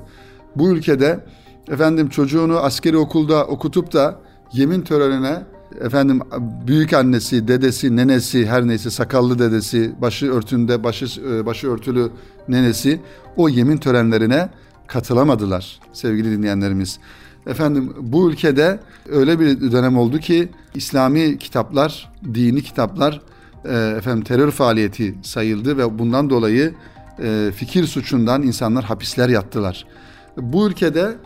Bu 0.56 0.68
ülkede 0.70 1.24
efendim 1.68 2.08
çocuğunu 2.08 2.58
askeri 2.58 2.96
okulda 2.96 3.46
okutup 3.46 3.92
da 3.92 4.20
yemin 4.52 4.82
törenine 4.82 5.42
efendim 5.80 6.20
büyük 6.66 6.92
annesi, 6.92 7.48
dedesi, 7.48 7.96
nenesi 7.96 8.46
her 8.46 8.66
neyse 8.66 8.90
sakallı 8.90 9.38
dedesi, 9.38 9.92
başı 10.00 10.32
örtünde 10.32 10.84
başı 10.84 11.06
e, 11.20 11.46
başı 11.46 11.70
örtülü 11.70 12.10
nenesi 12.48 13.00
o 13.36 13.48
yemin 13.48 13.76
törenlerine 13.76 14.48
katılamadılar 14.92 15.80
sevgili 15.92 16.30
dinleyenlerimiz. 16.30 16.98
Efendim 17.46 17.92
bu 18.00 18.30
ülkede 18.30 18.80
öyle 19.08 19.40
bir 19.40 19.72
dönem 19.72 19.98
oldu 19.98 20.18
ki 20.18 20.48
İslami 20.74 21.38
kitaplar, 21.38 22.12
dini 22.34 22.62
kitaplar 22.62 23.20
e, 23.64 23.74
efendim 23.98 24.24
terör 24.24 24.50
faaliyeti 24.50 25.14
sayıldı 25.22 25.78
ve 25.78 25.98
bundan 25.98 26.30
dolayı 26.30 26.74
e, 27.22 27.50
fikir 27.56 27.86
suçundan 27.86 28.42
insanlar 28.42 28.84
hapisler 28.84 29.28
yattılar. 29.28 29.86
Bu 30.36 30.68
ülkede 30.68 31.16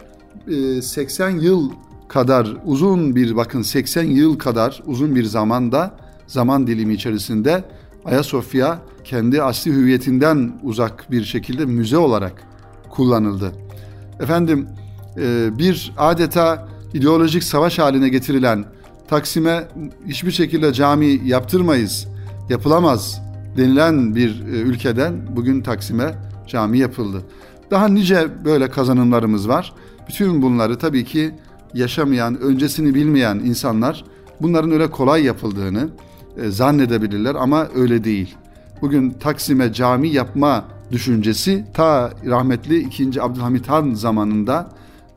80 0.83 1.31
yıl 1.31 1.71
kadar 2.09 2.57
uzun 2.65 3.17
bir 3.17 3.37
bakın 3.37 3.63
80 3.63 4.03
yıl 4.03 4.39
kadar 4.39 4.83
uzun 4.87 5.15
bir 5.15 5.25
zamanda 5.25 5.97
zaman 6.27 6.67
dilimi 6.67 6.95
içerisinde 6.95 7.65
Ayasofya 8.05 8.79
kendi 9.05 9.43
asli 9.43 9.73
hüviyetinden 9.73 10.61
uzak 10.63 11.11
bir 11.11 11.25
şekilde 11.25 11.65
müze 11.65 11.97
olarak 11.97 12.54
kullanıldı. 12.97 13.53
Efendim 14.21 14.69
e, 15.17 15.59
bir 15.59 15.93
adeta 15.99 16.69
ideolojik 16.95 17.45
savaş 17.45 17.79
haline 17.79 18.09
getirilen 18.09 18.65
Taksim'e 19.09 19.69
hiçbir 20.07 20.31
şekilde 20.31 20.73
cami 20.73 21.21
yaptırmayız, 21.25 22.07
yapılamaz 22.49 23.23
denilen 23.57 24.15
bir 24.15 24.41
e, 24.41 24.45
ülkeden 24.45 25.15
bugün 25.37 25.61
Taksim'e 25.61 26.15
cami 26.47 26.79
yapıldı. 26.79 27.23
Daha 27.71 27.89
nice 27.89 28.29
böyle 28.45 28.71
kazanımlarımız 28.71 29.49
var. 29.49 29.73
Bütün 30.09 30.43
bunları 30.43 30.79
tabii 30.79 31.05
ki 31.05 31.35
yaşamayan, 31.75 32.41
öncesini 32.41 32.95
bilmeyen 32.95 33.37
insanlar 33.37 34.05
bunların 34.41 34.73
öyle 34.73 34.91
kolay 34.91 35.25
yapıldığını 35.25 35.89
e, 36.43 36.51
zannedebilirler 36.51 37.35
ama 37.35 37.69
öyle 37.75 38.05
değil. 38.05 38.35
Bugün 38.83 39.11
Taksim'e 39.11 39.73
cami 39.73 40.09
yapma 40.09 40.65
düşüncesi 40.95 41.65
ta 41.75 42.13
rahmetli 42.27 42.79
2. 42.79 43.23
Abdülhamit 43.23 43.69
Han 43.69 43.95
zamanında 43.95 44.69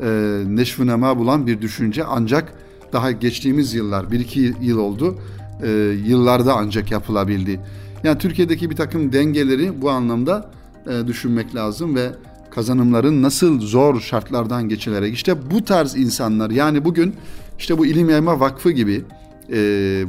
e, 0.02 0.08
neşvünema 0.48 1.18
bulan 1.18 1.48
bir 1.48 1.62
düşünce 1.62 2.04
ancak 2.04 2.54
daha 2.94 3.12
geçtiğimiz 3.12 3.74
yıllar, 3.74 4.04
1-2 4.04 4.54
yıl 4.62 4.78
oldu, 4.78 5.18
e, 5.64 5.70
yıllarda 6.06 6.54
ancak 6.54 6.92
yapılabildi. 6.92 7.60
Yani 8.04 8.18
Türkiye'deki 8.18 8.70
bir 8.70 8.76
takım 8.76 9.14
dengeleri 9.14 9.82
bu 9.82 9.90
anlamda 9.90 10.50
e, 10.88 11.08
düşünmek 11.08 11.56
lazım 11.56 11.96
ve 11.96 12.12
kazanımların 12.52 13.22
nasıl 13.22 13.60
zor 13.60 14.02
şartlardan 14.02 14.70
geçilerek 14.70 15.14
işte 15.14 15.52
bu 15.52 15.66
tarz 15.66 15.96
insanlar 15.96 16.50
yani 16.50 16.86
bugün 16.86 17.16
işte 17.60 17.78
bu 17.78 17.86
ilim 17.86 18.10
yayma 18.10 18.40
vakfı 18.40 18.72
gibi 18.72 19.04
e, 19.52 19.60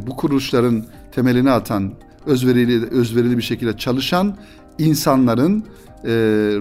bu 0.07 0.17
kuruluşların 0.17 0.85
temelini 1.13 1.51
atan 1.51 1.93
özverili 2.27 2.87
özverili 2.87 3.37
bir 3.37 3.43
şekilde 3.43 3.77
çalışan 3.77 4.37
insanların 4.79 5.65
e, 6.05 6.11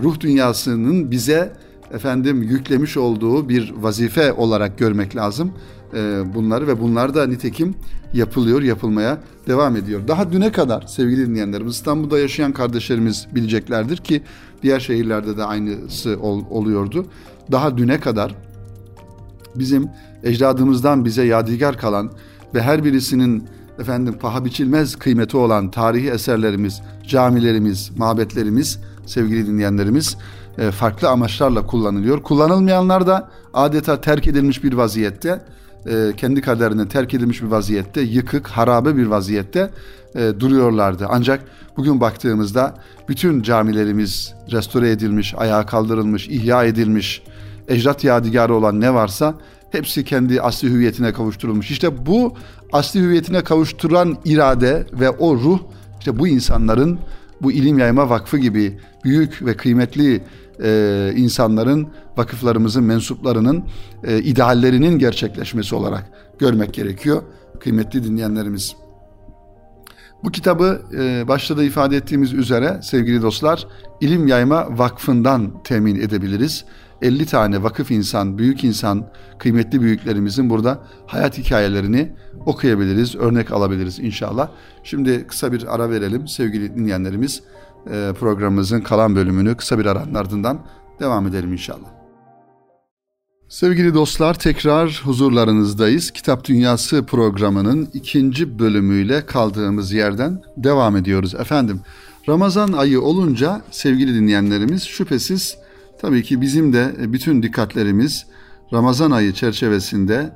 ruh 0.04 0.20
dünyasının 0.20 1.12
bize 1.12 1.54
efendim 1.94 2.44
yüklemiş 2.44 2.98
olduğu 2.98 3.50
bir 3.50 3.74
vazife 3.78 4.34
olarak 4.34 4.78
görmek 4.78 5.16
lazım 5.16 5.54
e, 5.94 6.24
bunları 6.36 6.68
ve 6.68 6.82
bunlar 6.82 7.16
da 7.16 7.28
nitekim 7.28 7.76
yapılıyor, 8.14 8.62
yapılmaya 8.62 9.18
devam 9.48 9.76
ediyor. 9.76 10.08
Daha 10.08 10.32
düne 10.32 10.52
kadar 10.52 10.82
sevgili 10.82 11.28
dinleyenlerimiz 11.28 11.74
İstanbul'da 11.74 12.20
yaşayan 12.20 12.54
kardeşlerimiz 12.54 13.28
bileceklerdir 13.36 13.98
ki 13.98 14.22
diğer 14.64 14.80
şehirlerde 14.80 15.38
de 15.38 15.44
aynısı 15.44 16.20
ol, 16.22 16.44
oluyordu. 16.50 17.06
Daha 17.52 17.78
düne 17.78 18.00
kadar 18.00 18.36
bizim 19.56 19.90
ecdadımızdan 20.24 21.06
bize 21.06 21.24
yadigar 21.24 21.78
kalan 21.78 22.12
ve 22.54 22.62
her 22.62 22.84
birisinin 22.84 23.44
efendim 23.80 24.18
paha 24.20 24.46
biçilmez 24.46 24.96
kıymeti 24.96 25.38
olan 25.38 25.72
tarihi 25.72 26.10
eserlerimiz, 26.10 26.82
camilerimiz, 27.08 27.92
mabetlerimiz 27.98 28.80
sevgili 29.06 29.48
dinleyenlerimiz 29.48 30.18
e, 30.58 30.72
farklı 30.72 31.10
amaçlarla 31.10 31.66
kullanılıyor. 31.66 32.24
Kullanılmayanlar 32.24 33.08
da 33.08 33.30
adeta 33.54 34.02
terk 34.02 34.28
edilmiş 34.28 34.64
bir 34.64 34.74
vaziyette, 34.74 35.42
e, 35.86 36.12
kendi 36.18 36.42
kaderine 36.42 36.88
terk 36.88 37.14
edilmiş 37.14 37.42
bir 37.42 37.48
vaziyette, 37.48 38.02
yıkık, 38.02 38.48
harabe 38.48 38.98
bir 38.98 39.06
vaziyette 39.06 39.70
e, 40.16 40.34
duruyorlardı. 40.40 41.06
Ancak 41.10 41.44
bugün 41.78 42.02
baktığımızda 42.02 42.76
bütün 43.10 43.42
camilerimiz 43.42 44.34
restore 44.52 44.92
edilmiş, 44.92 45.34
ayağa 45.38 45.66
kaldırılmış, 45.66 46.28
ihya 46.28 46.64
edilmiş, 46.64 47.24
ecdat 47.68 48.04
yadigarı 48.04 48.56
olan 48.56 48.82
ne 48.82 48.94
varsa 48.94 49.36
hepsi 49.72 50.04
kendi 50.04 50.42
asli 50.42 50.70
hüviyetine 50.70 51.14
kavuşturulmuş. 51.14 51.72
İşte 51.72 52.06
bu 52.06 52.34
asli 52.72 53.00
hüviyetine 53.00 53.44
kavuşturan 53.44 54.18
irade 54.26 54.88
ve 54.94 55.10
o 55.10 55.36
ruh 55.36 55.60
işte 56.00 56.20
bu 56.20 56.28
insanların 56.28 57.00
bu 57.42 57.52
ilim 57.52 57.80
yayma 57.80 58.10
vakfı 58.10 58.38
gibi 58.38 58.80
büyük 59.04 59.46
ve 59.46 59.58
kıymetli 59.58 60.24
e, 60.64 61.14
insanların, 61.16 61.88
vakıflarımızın 62.18 62.84
mensuplarının 62.84 63.64
e, 64.04 64.20
ideallerinin 64.20 65.00
gerçekleşmesi 65.00 65.76
olarak 65.76 66.12
görmek 66.40 66.74
gerekiyor 66.74 67.22
kıymetli 67.60 68.04
dinleyenlerimiz. 68.04 68.76
Bu 70.24 70.32
kitabı 70.32 70.82
e, 70.98 71.28
başta 71.28 71.58
da 71.58 71.64
ifade 71.64 71.98
ettiğimiz 71.98 72.34
üzere 72.34 72.80
sevgili 72.84 73.22
dostlar 73.22 73.68
İlim 74.02 74.28
Yayma 74.28 74.78
Vakfı'ndan 74.78 75.64
temin 75.64 75.96
edebiliriz. 75.96 76.66
50 77.02 77.26
tane 77.26 77.64
vakıf 77.64 77.92
insan, 77.92 78.38
büyük 78.38 78.64
insan, 78.64 79.06
kıymetli 79.40 79.82
büyüklerimizin 79.82 80.50
burada 80.50 80.80
hayat 81.06 81.38
hikayelerini 81.38 82.14
okuyabiliriz, 82.46 83.16
örnek 83.16 83.52
alabiliriz 83.52 84.00
inşallah. 84.00 84.50
Şimdi 84.84 85.28
kısa 85.28 85.52
bir 85.52 85.76
ara 85.76 85.90
verelim 85.90 86.28
sevgili 86.28 86.76
dinleyenlerimiz. 86.76 87.44
E, 87.92 88.14
programımızın 88.20 88.82
kalan 88.82 89.16
bölümünü 89.16 89.58
kısa 89.58 89.80
bir 89.80 89.86
aranın 89.86 90.14
ardından 90.14 90.66
devam 91.00 91.28
edelim 91.28 91.52
inşallah. 91.54 91.98
Sevgili 93.50 93.94
dostlar 93.94 94.34
tekrar 94.34 95.02
huzurlarınızdayız. 95.06 96.12
Kitap 96.12 96.46
Dünyası 96.46 97.06
programının 97.06 97.90
ikinci 97.94 98.60
bölümüyle 98.60 99.26
kaldığımız 99.26 99.92
yerden 99.92 100.42
devam 100.58 100.96
ediyoruz. 100.96 101.36
Efendim 101.36 101.82
Ramazan 102.30 102.74
ayı 102.74 103.02
olunca 103.02 103.62
sevgili 103.72 104.14
dinleyenlerimiz 104.14 104.84
şüphesiz 104.84 105.58
tabii 106.00 106.24
ki 106.24 106.42
bizim 106.42 106.74
de 106.74 106.96
bütün 107.14 107.44
dikkatlerimiz 107.44 108.26
Ramazan 108.74 109.12
ayı 109.12 109.34
çerçevesinde 109.34 110.34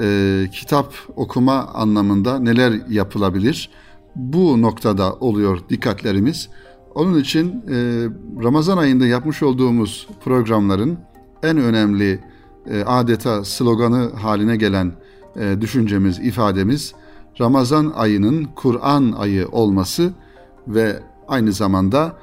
e, 0.00 0.46
kitap 0.52 0.94
okuma 1.16 1.66
anlamında 1.66 2.38
neler 2.38 2.72
yapılabilir? 2.88 3.70
Bu 4.16 4.62
noktada 4.62 5.12
oluyor 5.12 5.58
dikkatlerimiz. 5.68 6.48
Onun 6.94 7.18
için 7.18 7.48
e, 7.48 8.08
Ramazan 8.42 8.78
ayında 8.78 9.06
yapmış 9.06 9.42
olduğumuz 9.42 10.08
programların 10.24 10.98
en 11.42 11.56
önemli 11.56 12.20
e, 12.66 12.82
adeta 12.82 13.44
sloganı 13.44 14.10
haline 14.12 14.56
gelen 14.56 14.92
e, 15.36 15.60
düşüncemiz, 15.60 16.18
ifademiz 16.18 16.94
Ramazan 17.40 17.92
ayının 17.96 18.44
Kur'an 18.54 19.12
ayı 19.12 19.48
olması 19.48 20.12
ve 20.68 21.00
aynı 21.28 21.52
zamanda 21.52 22.16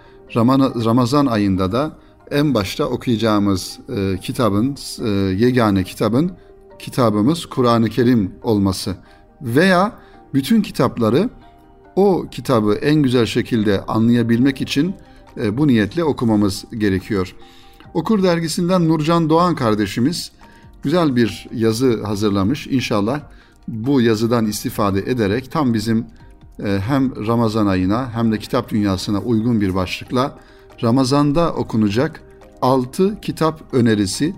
Ramazan 0.86 1.26
ayında 1.26 1.72
da 1.72 1.92
en 2.32 2.54
başta 2.54 2.86
okuyacağımız 2.86 3.80
e, 3.90 4.18
kitabın, 4.22 4.78
e, 5.06 5.10
yegane 5.10 5.84
kitabın 5.84 6.32
kitabımız 6.80 7.46
Kur'an-ı 7.46 7.90
Kerim 7.90 8.32
olması 8.44 8.96
veya 9.42 9.94
bütün 10.34 10.62
kitapları 10.62 11.30
o 11.96 12.26
kitabı 12.32 12.74
en 12.74 12.96
güzel 12.96 13.26
şekilde 13.26 13.86
anlayabilmek 13.86 14.62
için 14.62 14.96
e, 15.38 15.58
bu 15.58 15.68
niyetle 15.68 16.04
okumamız 16.04 16.66
gerekiyor. 16.78 17.36
Okur 17.94 18.24
dergisinden 18.24 18.90
Nurcan 18.90 19.30
Doğan 19.30 19.56
kardeşimiz 19.56 20.32
güzel 20.84 21.16
bir 21.16 21.48
yazı 21.54 22.04
hazırlamış. 22.04 22.68
İnşallah 22.68 23.22
bu 23.68 24.02
yazıdan 24.02 24.46
istifade 24.46 25.00
ederek 25.00 25.52
tam 25.52 25.74
bizim 25.74 26.06
e, 26.64 26.80
hem 26.88 27.28
Ramazan 27.28 27.68
ayına 27.68 28.14
hem 28.14 28.32
de 28.32 28.40
kitap 28.40 28.70
dünyasına 28.70 29.20
uygun 29.20 29.62
bir 29.62 29.76
başlıkla 29.76 30.40
Ramazan'da 30.84 31.54
okunacak 31.54 32.22
6 32.62 33.22
kitap 33.22 33.74
önerisi 33.74 34.36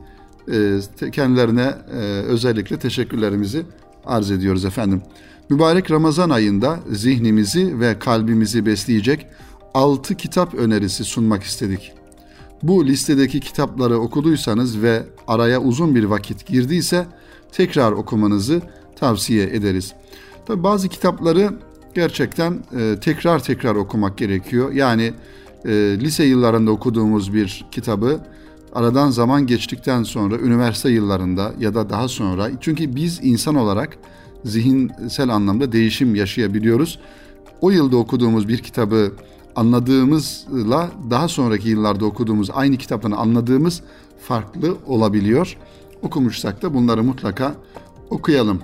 e, 0.51 1.11
kendilerine 1.11 1.73
e, 1.93 1.97
özellikle 2.03 2.79
teşekkürlerimizi 2.79 3.65
arz 4.05 4.31
ediyoruz 4.31 4.65
efendim. 4.65 5.01
Mübarek 5.49 5.91
Ramazan 5.91 6.29
ayında 6.29 6.79
zihnimizi 6.91 7.79
ve 7.79 7.99
kalbimizi 7.99 8.65
besleyecek 8.65 9.27
6 9.73 10.15
kitap 10.15 10.53
önerisi 10.53 11.03
sunmak 11.03 11.43
istedik. 11.43 11.91
Bu 12.63 12.85
listedeki 12.85 13.39
kitapları 13.39 13.97
okuduysanız 13.97 14.81
ve 14.81 15.03
araya 15.27 15.61
uzun 15.61 15.95
bir 15.95 16.03
vakit 16.03 16.47
girdiyse 16.47 17.05
tekrar 17.51 17.91
okumanızı 17.91 18.61
tavsiye 18.95 19.43
ederiz. 19.43 19.93
Tabi 20.45 20.63
bazı 20.63 20.89
kitapları 20.89 21.53
gerçekten 21.93 22.63
e, 22.77 22.99
tekrar 22.99 23.43
tekrar 23.43 23.75
okumak 23.75 24.17
gerekiyor. 24.17 24.71
Yani 24.71 25.13
e, 25.65 25.69
lise 25.99 26.23
yıllarında 26.23 26.71
okuduğumuz 26.71 27.33
bir 27.33 27.65
kitabı 27.71 28.19
aradan 28.73 29.09
zaman 29.09 29.47
geçtikten 29.47 30.03
sonra 30.03 30.37
üniversite 30.37 30.89
yıllarında 30.89 31.53
ya 31.59 31.73
da 31.75 31.89
daha 31.89 32.07
sonra 32.07 32.49
çünkü 32.61 32.95
biz 32.95 33.19
insan 33.23 33.55
olarak 33.55 33.97
zihinsel 34.45 35.29
anlamda 35.29 35.71
değişim 35.71 36.15
yaşayabiliyoruz. 36.15 36.99
O 37.61 37.69
yılda 37.69 37.97
okuduğumuz 37.97 38.47
bir 38.47 38.57
kitabı 38.57 39.11
anladığımızla 39.55 40.91
daha 41.09 41.27
sonraki 41.27 41.69
yıllarda 41.69 42.05
okuduğumuz 42.05 42.49
aynı 42.53 42.77
kitaptan 42.77 43.11
anladığımız 43.11 43.81
farklı 44.27 44.77
olabiliyor. 44.87 45.57
Okumuşsak 46.01 46.61
da 46.61 46.73
bunları 46.73 47.03
mutlaka 47.03 47.55
okuyalım. 48.09 48.61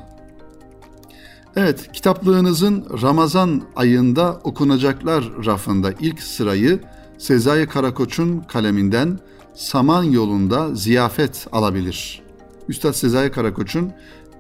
Evet, 1.60 1.92
kitaplığınızın 1.94 2.86
Ramazan 3.02 3.62
ayında 3.76 4.40
okunacaklar 4.44 5.24
rafında 5.46 5.94
ilk 6.00 6.22
sırayı 6.22 6.80
Sezai 7.18 7.68
Karakoç'un 7.68 8.40
kaleminden 8.40 9.20
Saman 9.54 10.04
yolunda 10.04 10.76
ziyafet 10.76 11.48
alabilir. 11.52 12.22
Üstad 12.70 12.94
Sezai 12.94 13.32
Karakoç'un 13.32 13.92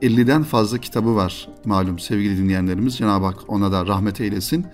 50'den 0.01 0.43
fazla 0.43 0.77
kitabı 0.77 1.15
var 1.15 1.49
malum 1.65 1.99
sevgili 1.99 2.38
dinleyenlerimiz. 2.38 2.97
Cenab-ı 2.97 3.25
Hak 3.25 3.38
ona 3.47 3.71
da 3.71 3.86
rahmet 3.86 4.21
eylesin 4.21 4.65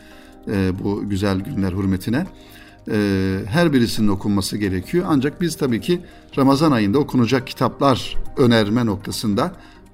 e, 0.47 0.71
bu 0.83 1.09
güzel 1.09 1.39
günler 1.39 1.71
hürmetine. 1.71 2.27
E, 2.91 3.39
her 3.47 3.73
birisinin 3.73 4.07
okunması 4.07 4.57
gerekiyor. 4.57 5.05
Ancak 5.07 5.41
biz 5.41 5.57
tabii 5.57 5.81
ki 5.81 6.01
Ramazan 6.37 6.71
ayında 6.71 6.99
okunacak 6.99 7.47
kitaplar 7.47 8.17
önerme 8.37 8.85
noktasında 8.85 9.51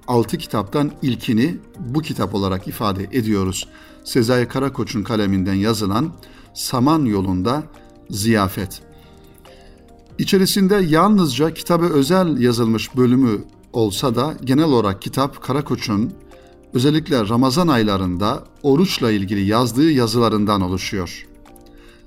6 0.10 0.38
kitaptan 0.38 0.92
ilkini 1.02 1.58
bu 1.80 2.02
kitap 2.02 2.36
olarak 2.36 2.68
ifade 2.68 3.04
ediyoruz. 3.04 3.68
Sezai 4.04 4.48
Karakoç'un 4.48 5.04
kaleminden 5.04 5.54
yazılan 5.54 6.12
Saman 6.54 7.06
Yolunda 7.06 7.64
Ziyafet. 8.10 8.82
İçerisinde 10.18 10.76
yalnızca 10.76 11.54
kitabı 11.54 11.86
özel 11.86 12.40
yazılmış 12.40 12.98
bölümü 12.98 13.44
olsa 13.74 14.16
da 14.16 14.34
genel 14.44 14.66
olarak 14.66 15.02
kitap 15.02 15.44
Karakoç'un 15.44 16.14
özellikle 16.74 17.30
Ramazan 17.30 17.68
aylarında 17.68 18.44
oruçla 18.64 19.12
ilgili 19.12 19.46
yazdığı 19.46 19.92
yazılarından 19.92 20.62
oluşuyor. 20.62 21.28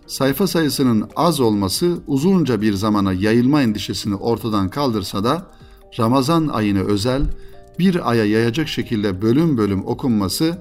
Sayfa 0.06 0.46
sayısının 0.46 1.08
az 1.16 1.40
olması 1.40 1.98
uzunca 2.06 2.60
bir 2.60 2.74
zamana 2.74 3.12
yayılma 3.12 3.62
endişesini 3.62 4.14
ortadan 4.14 4.68
kaldırsa 4.68 5.24
da 5.24 5.46
Ramazan 5.98 6.48
ayını 6.48 6.84
özel 6.84 7.22
bir 7.78 8.10
aya 8.10 8.24
yayacak 8.24 8.68
şekilde 8.68 9.22
bölüm 9.22 9.58
bölüm 9.58 9.86
okunması 9.86 10.58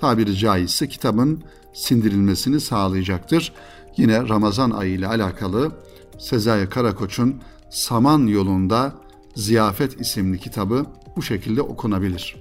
tabiri 0.00 0.36
caizse 0.36 0.88
kitabın 0.88 1.42
sindirilmesini 1.72 2.60
sağlayacaktır. 2.60 3.52
Yine 3.96 4.28
Ramazan 4.28 4.70
ayı 4.70 4.92
ile 4.92 5.06
alakalı 5.06 5.72
Sezai 6.18 6.68
Karakoç'un 6.68 7.42
Saman 7.70 8.26
Yolunda 8.26 8.94
Ziyafet 9.34 10.00
isimli 10.00 10.38
kitabı 10.38 10.86
bu 11.16 11.22
şekilde 11.22 11.62
okunabilir. 11.62 12.36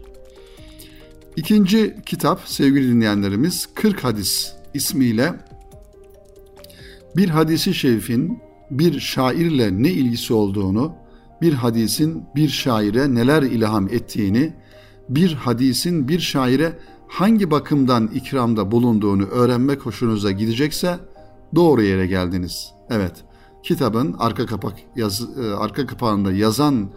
İkinci 1.35 1.95
kitap 2.05 2.41
sevgili 2.45 2.87
dinleyenlerimiz 2.87 3.67
40 3.73 4.03
hadis 4.03 4.53
ismiyle 4.73 5.33
bir 7.15 7.29
hadisi 7.29 7.73
şerifin 7.73 8.39
bir 8.71 8.99
şairle 8.99 9.83
ne 9.83 9.91
ilgisi 9.91 10.33
olduğunu, 10.33 10.95
bir 11.41 11.53
hadisin 11.53 12.23
bir 12.35 12.49
şaire 12.49 13.15
neler 13.15 13.43
ilham 13.43 13.87
ettiğini, 13.87 14.53
bir 15.09 15.33
hadisin 15.33 16.07
bir 16.07 16.19
şaire 16.19 16.79
hangi 17.07 17.51
bakımdan 17.51 18.07
ikramda 18.07 18.71
bulunduğunu 18.71 19.25
öğrenmek 19.25 19.85
hoşunuza 19.85 20.31
gidecekse 20.31 20.99
doğru 21.55 21.81
yere 21.81 22.07
geldiniz. 22.07 22.73
Evet, 22.89 23.23
kitabın 23.63 24.15
arka 24.19 24.45
kapak 24.45 24.73
yaz, 24.95 25.21
e, 25.39 25.53
arka 25.53 25.85
kapağında 25.85 26.31
yazan 26.31 26.89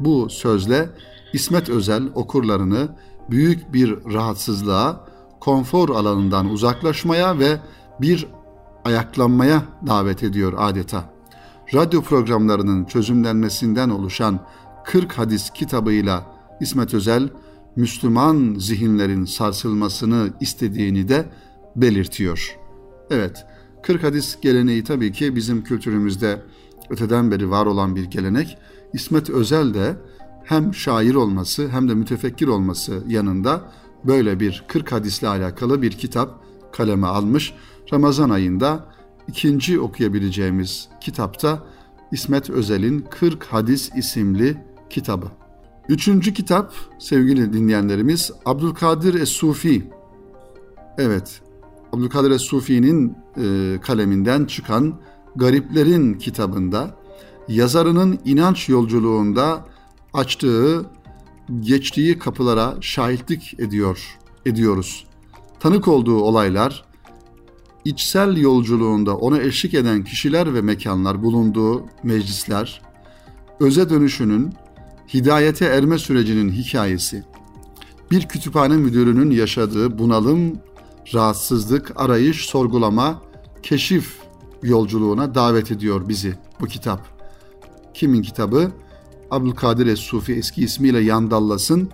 bu 0.00 0.30
sözle 0.30 0.88
İsmet 1.32 1.68
Özel 1.68 2.02
okurlarını 2.14 2.88
büyük 3.30 3.72
bir 3.72 4.14
rahatsızlığa, 4.14 5.06
konfor 5.40 5.88
alanından 5.88 6.50
uzaklaşmaya 6.50 7.38
ve 7.38 7.60
bir 8.00 8.26
ayaklanmaya 8.84 9.62
davet 9.86 10.22
ediyor 10.22 10.52
adeta. 10.56 11.15
Radyo 11.74 12.02
programlarının 12.02 12.84
çözümlenmesinden 12.84 13.90
oluşan 13.90 14.40
40 14.84 15.12
hadis 15.12 15.50
kitabıyla 15.50 16.26
İsmet 16.60 16.94
Özel, 16.94 17.28
Müslüman 17.76 18.56
zihinlerin 18.58 19.24
sarsılmasını 19.24 20.30
istediğini 20.40 21.08
de 21.08 21.26
belirtiyor. 21.76 22.58
Evet, 23.10 23.46
40 23.82 24.02
hadis 24.02 24.40
geleneği 24.40 24.84
tabii 24.84 25.12
ki 25.12 25.36
bizim 25.36 25.64
kültürümüzde 25.64 26.42
öteden 26.90 27.30
beri 27.30 27.50
var 27.50 27.66
olan 27.66 27.96
bir 27.96 28.04
gelenek. 28.04 28.58
İsmet 28.92 29.30
Özel 29.30 29.74
de 29.74 29.96
hem 30.44 30.74
şair 30.74 31.14
olması 31.14 31.68
hem 31.68 31.88
de 31.88 31.94
mütefekkir 31.94 32.48
olması 32.48 33.02
yanında 33.08 33.72
böyle 34.04 34.40
bir 34.40 34.64
40 34.68 34.92
hadisle 34.92 35.28
alakalı 35.28 35.82
bir 35.82 35.92
kitap 35.92 36.40
kaleme 36.72 37.06
almış. 37.06 37.54
Ramazan 37.92 38.30
ayında 38.30 38.95
ikinci 39.28 39.80
okuyabileceğimiz 39.80 40.88
kitapta 41.00 41.66
İsmet 42.12 42.50
Özel'in 42.50 43.06
40 43.10 43.44
Hadis 43.44 43.90
isimli 43.96 44.56
kitabı. 44.90 45.26
Üçüncü 45.88 46.34
kitap 46.34 46.74
sevgili 46.98 47.52
dinleyenlerimiz 47.52 48.32
Abdülkadir 48.44 49.14
Es-Sufi. 49.14 49.90
Evet, 50.98 51.42
Abdülkadir 51.92 52.30
Es-Sufi'nin 52.30 53.16
e, 53.36 53.78
kaleminden 53.80 54.44
çıkan 54.44 54.94
Gariplerin 55.36 56.14
kitabında 56.14 56.96
yazarının 57.48 58.18
inanç 58.24 58.68
yolculuğunda 58.68 59.64
açtığı, 60.14 60.86
geçtiği 61.60 62.18
kapılara 62.18 62.74
şahitlik 62.80 63.60
ediyor, 63.60 64.18
ediyoruz. 64.46 65.06
Tanık 65.60 65.88
olduğu 65.88 66.20
olaylar, 66.20 66.84
içsel 67.86 68.36
yolculuğunda 68.36 69.16
ona 69.16 69.42
eşlik 69.42 69.74
eden 69.74 70.04
kişiler 70.04 70.54
ve 70.54 70.60
mekanlar 70.60 71.22
bulunduğu 71.22 71.86
meclisler, 72.02 72.82
öze 73.60 73.90
dönüşünün, 73.90 74.54
hidayete 75.14 75.64
erme 75.64 75.98
sürecinin 75.98 76.52
hikayesi, 76.52 77.24
bir 78.10 78.28
kütüphane 78.28 78.76
müdürünün 78.76 79.30
yaşadığı 79.30 79.98
bunalım, 79.98 80.58
rahatsızlık, 81.14 81.92
arayış, 81.96 82.46
sorgulama, 82.46 83.22
keşif 83.62 84.16
yolculuğuna 84.62 85.34
davet 85.34 85.70
ediyor 85.70 86.08
bizi 86.08 86.34
bu 86.60 86.66
kitap. 86.66 87.06
Kimin 87.94 88.22
kitabı? 88.22 88.70
Abdülkadir 89.30 89.86
Es-Sufi 89.86 90.32
eski 90.32 90.62
ismiyle 90.62 91.00
Yandallas'ın 91.00 91.90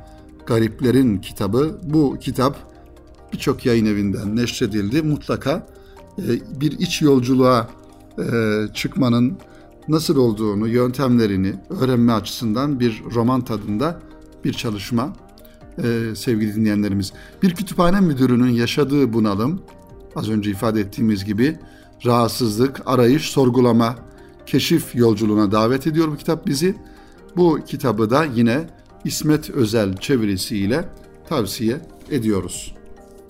Gariplerin 0.47 1.19
kitabı. 1.19 1.81
Bu 1.83 2.17
kitap 2.21 2.73
birçok 3.33 3.67
yayın 3.67 3.87
evinden 3.87 4.37
neşredildi. 4.37 5.03
Mutlaka 5.03 5.67
bir 6.61 6.73
iç 6.79 7.03
yolculuğa 7.03 7.69
e, 8.19 8.23
çıkmanın 8.75 9.39
nasıl 9.89 10.17
olduğunu, 10.17 10.69
yöntemlerini 10.69 11.55
öğrenme 11.71 12.13
açısından 12.13 12.81
bir 12.81 13.03
roman 13.15 13.41
tadında 13.45 14.01
bir 14.45 14.53
çalışma 14.53 15.13
e, 15.79 16.15
sevgili 16.15 16.55
dinleyenlerimiz. 16.55 17.13
Bir 17.43 17.55
kütüphane 17.55 18.01
müdürünün 18.01 18.51
yaşadığı 18.51 19.13
bunalım, 19.13 19.63
az 20.17 20.31
önce 20.31 20.51
ifade 20.51 20.81
ettiğimiz 20.81 21.25
gibi 21.25 21.59
rahatsızlık, 22.07 22.83
arayış, 22.87 23.31
sorgulama, 23.31 23.97
keşif 24.47 24.95
yolculuğuna 24.95 25.53
davet 25.53 25.87
ediyor 25.87 26.09
bu 26.09 26.17
kitap 26.17 26.47
bizi. 26.47 26.75
Bu 27.37 27.61
kitabı 27.67 28.11
da 28.11 28.25
yine 28.25 28.71
İsmet 29.05 29.51
Özel 29.51 29.97
çevirisiyle 29.97 30.89
tavsiye 31.29 31.81
ediyoruz. 32.11 32.75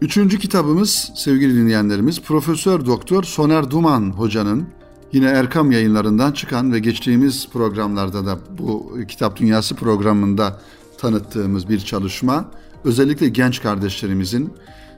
Üçüncü 0.03 0.39
kitabımız 0.39 1.13
sevgili 1.15 1.55
dinleyenlerimiz 1.55 2.21
Profesör 2.21 2.87
Doktor 2.87 3.23
Soner 3.23 3.71
Duman 3.71 4.11
hocanın 4.11 4.67
yine 5.13 5.27
Erkam 5.27 5.71
yayınlarından 5.71 6.33
çıkan 6.33 6.73
ve 6.73 6.79
geçtiğimiz 6.79 7.49
programlarda 7.53 8.27
da 8.27 8.39
bu 8.59 8.99
Kitap 9.09 9.37
Dünyası 9.37 9.75
programında 9.75 10.61
tanıttığımız 10.99 11.69
bir 11.69 11.81
çalışma. 11.81 12.51
Özellikle 12.85 13.29
genç 13.29 13.63
kardeşlerimizin, 13.63 14.53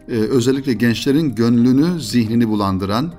e, 0.09 0.12
özellikle 0.12 0.73
gençlerin 0.73 1.35
gönlünü, 1.35 2.01
zihnini 2.01 2.49
bulandıran, 2.49 3.12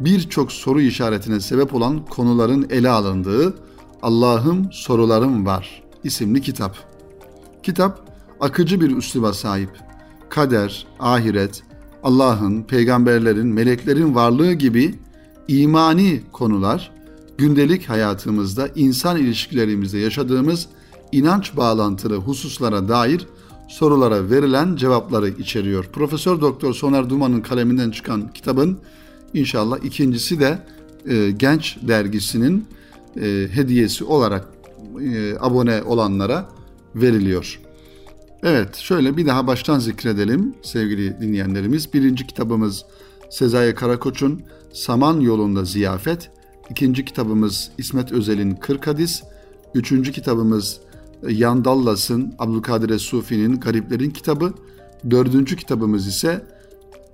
birçok 0.00 0.52
soru 0.52 0.80
işaretine 0.80 1.40
sebep 1.40 1.74
olan 1.74 2.04
konuların 2.04 2.66
ele 2.70 2.88
alındığı 2.88 3.54
Allah'ım 4.02 4.72
sorularım 4.72 5.46
var 5.46 5.82
isimli 6.04 6.40
kitap. 6.40 6.76
Kitap 7.62 8.00
akıcı 8.40 8.80
bir 8.80 8.96
üsluba 8.96 9.32
sahip. 9.32 9.91
Kader, 10.32 10.86
ahiret, 11.00 11.62
Allah'ın, 12.02 12.62
peygamberlerin, 12.62 13.46
meleklerin 13.46 14.14
varlığı 14.14 14.52
gibi 14.52 14.94
imani 15.48 16.20
konular 16.32 16.90
gündelik 17.38 17.88
hayatımızda, 17.88 18.68
insan 18.76 19.18
ilişkilerimizde 19.18 19.98
yaşadığımız 19.98 20.66
inanç 21.12 21.56
bağlantılı 21.56 22.16
hususlara 22.16 22.88
dair 22.88 23.26
sorulara 23.68 24.30
verilen 24.30 24.76
cevapları 24.76 25.28
içeriyor. 25.28 25.84
Profesör 25.84 26.40
Doktor 26.40 26.74
Soner 26.74 27.10
Duman'ın 27.10 27.40
kaleminden 27.40 27.90
çıkan 27.90 28.32
kitabın 28.32 28.78
inşallah 29.34 29.84
ikincisi 29.84 30.40
de 30.40 30.58
e, 31.06 31.30
Genç 31.30 31.76
dergisinin 31.82 32.66
e, 33.16 33.48
hediyesi 33.52 34.04
olarak 34.04 34.48
e, 35.00 35.34
abone 35.40 35.82
olanlara 35.82 36.48
veriliyor. 36.94 37.61
Evet, 38.42 38.76
şöyle 38.76 39.16
bir 39.16 39.26
daha 39.26 39.46
baştan 39.46 39.78
zikredelim 39.78 40.54
sevgili 40.62 41.20
dinleyenlerimiz. 41.20 41.92
Birinci 41.92 42.26
kitabımız 42.26 42.84
Sezai 43.30 43.74
Karakoç'un 43.74 44.42
Saman 44.72 45.20
Yolunda 45.20 45.64
Ziyafet. 45.64 46.30
İkinci 46.70 47.04
kitabımız 47.04 47.70
İsmet 47.78 48.12
Özel'in 48.12 48.54
Kırk 48.54 48.86
Hadis. 48.86 49.22
Üçüncü 49.74 50.12
kitabımız 50.12 50.80
Yan 51.28 51.64
Dallas'ın 51.64 52.34
Abdülkadir 52.38 52.98
Sufi'nin 52.98 53.60
Gariplerin 53.60 54.10
kitabı. 54.10 54.54
Dördüncü 55.10 55.56
kitabımız 55.56 56.06
ise 56.06 56.46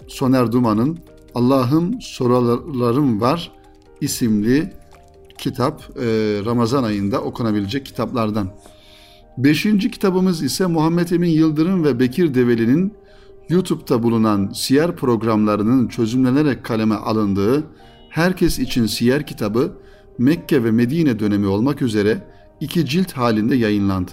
Soner 0.07 0.53
Duman'ın 0.53 0.99
Allah'ım 1.35 2.01
sorularım 2.01 3.21
var 3.21 3.53
isimli 4.01 4.73
kitap 5.39 5.83
e, 5.83 6.05
Ramazan 6.45 6.85
ayında 6.85 7.21
okunabilecek 7.23 7.87
kitaplardan. 7.87 8.51
Beşinci 9.39 9.91
kitabımız 9.91 10.43
ise 10.43 10.67
Muhammed 10.67 11.11
Emin 11.11 11.31
Yıldırım 11.31 11.85
ve 11.85 12.01
Bekir 12.01 12.35
Develi'nin 12.35 12.93
YouTube'da 13.49 14.03
bulunan 14.03 14.51
siyer 14.55 14.97
programlarının 14.97 15.89
çözümlenerek 15.89 16.65
kaleme 16.65 16.95
alındığı 16.95 17.65
Herkes 18.09 18.59
için 18.59 18.87
Siyer 18.87 19.27
kitabı 19.27 19.73
Mekke 20.19 20.65
ve 20.65 20.71
Medine 20.71 21.19
dönemi 21.19 21.47
olmak 21.47 21.83
üzere 21.83 22.23
iki 22.61 22.87
cilt 22.87 23.13
halinde 23.13 23.57
yayınlandı. 23.57 24.11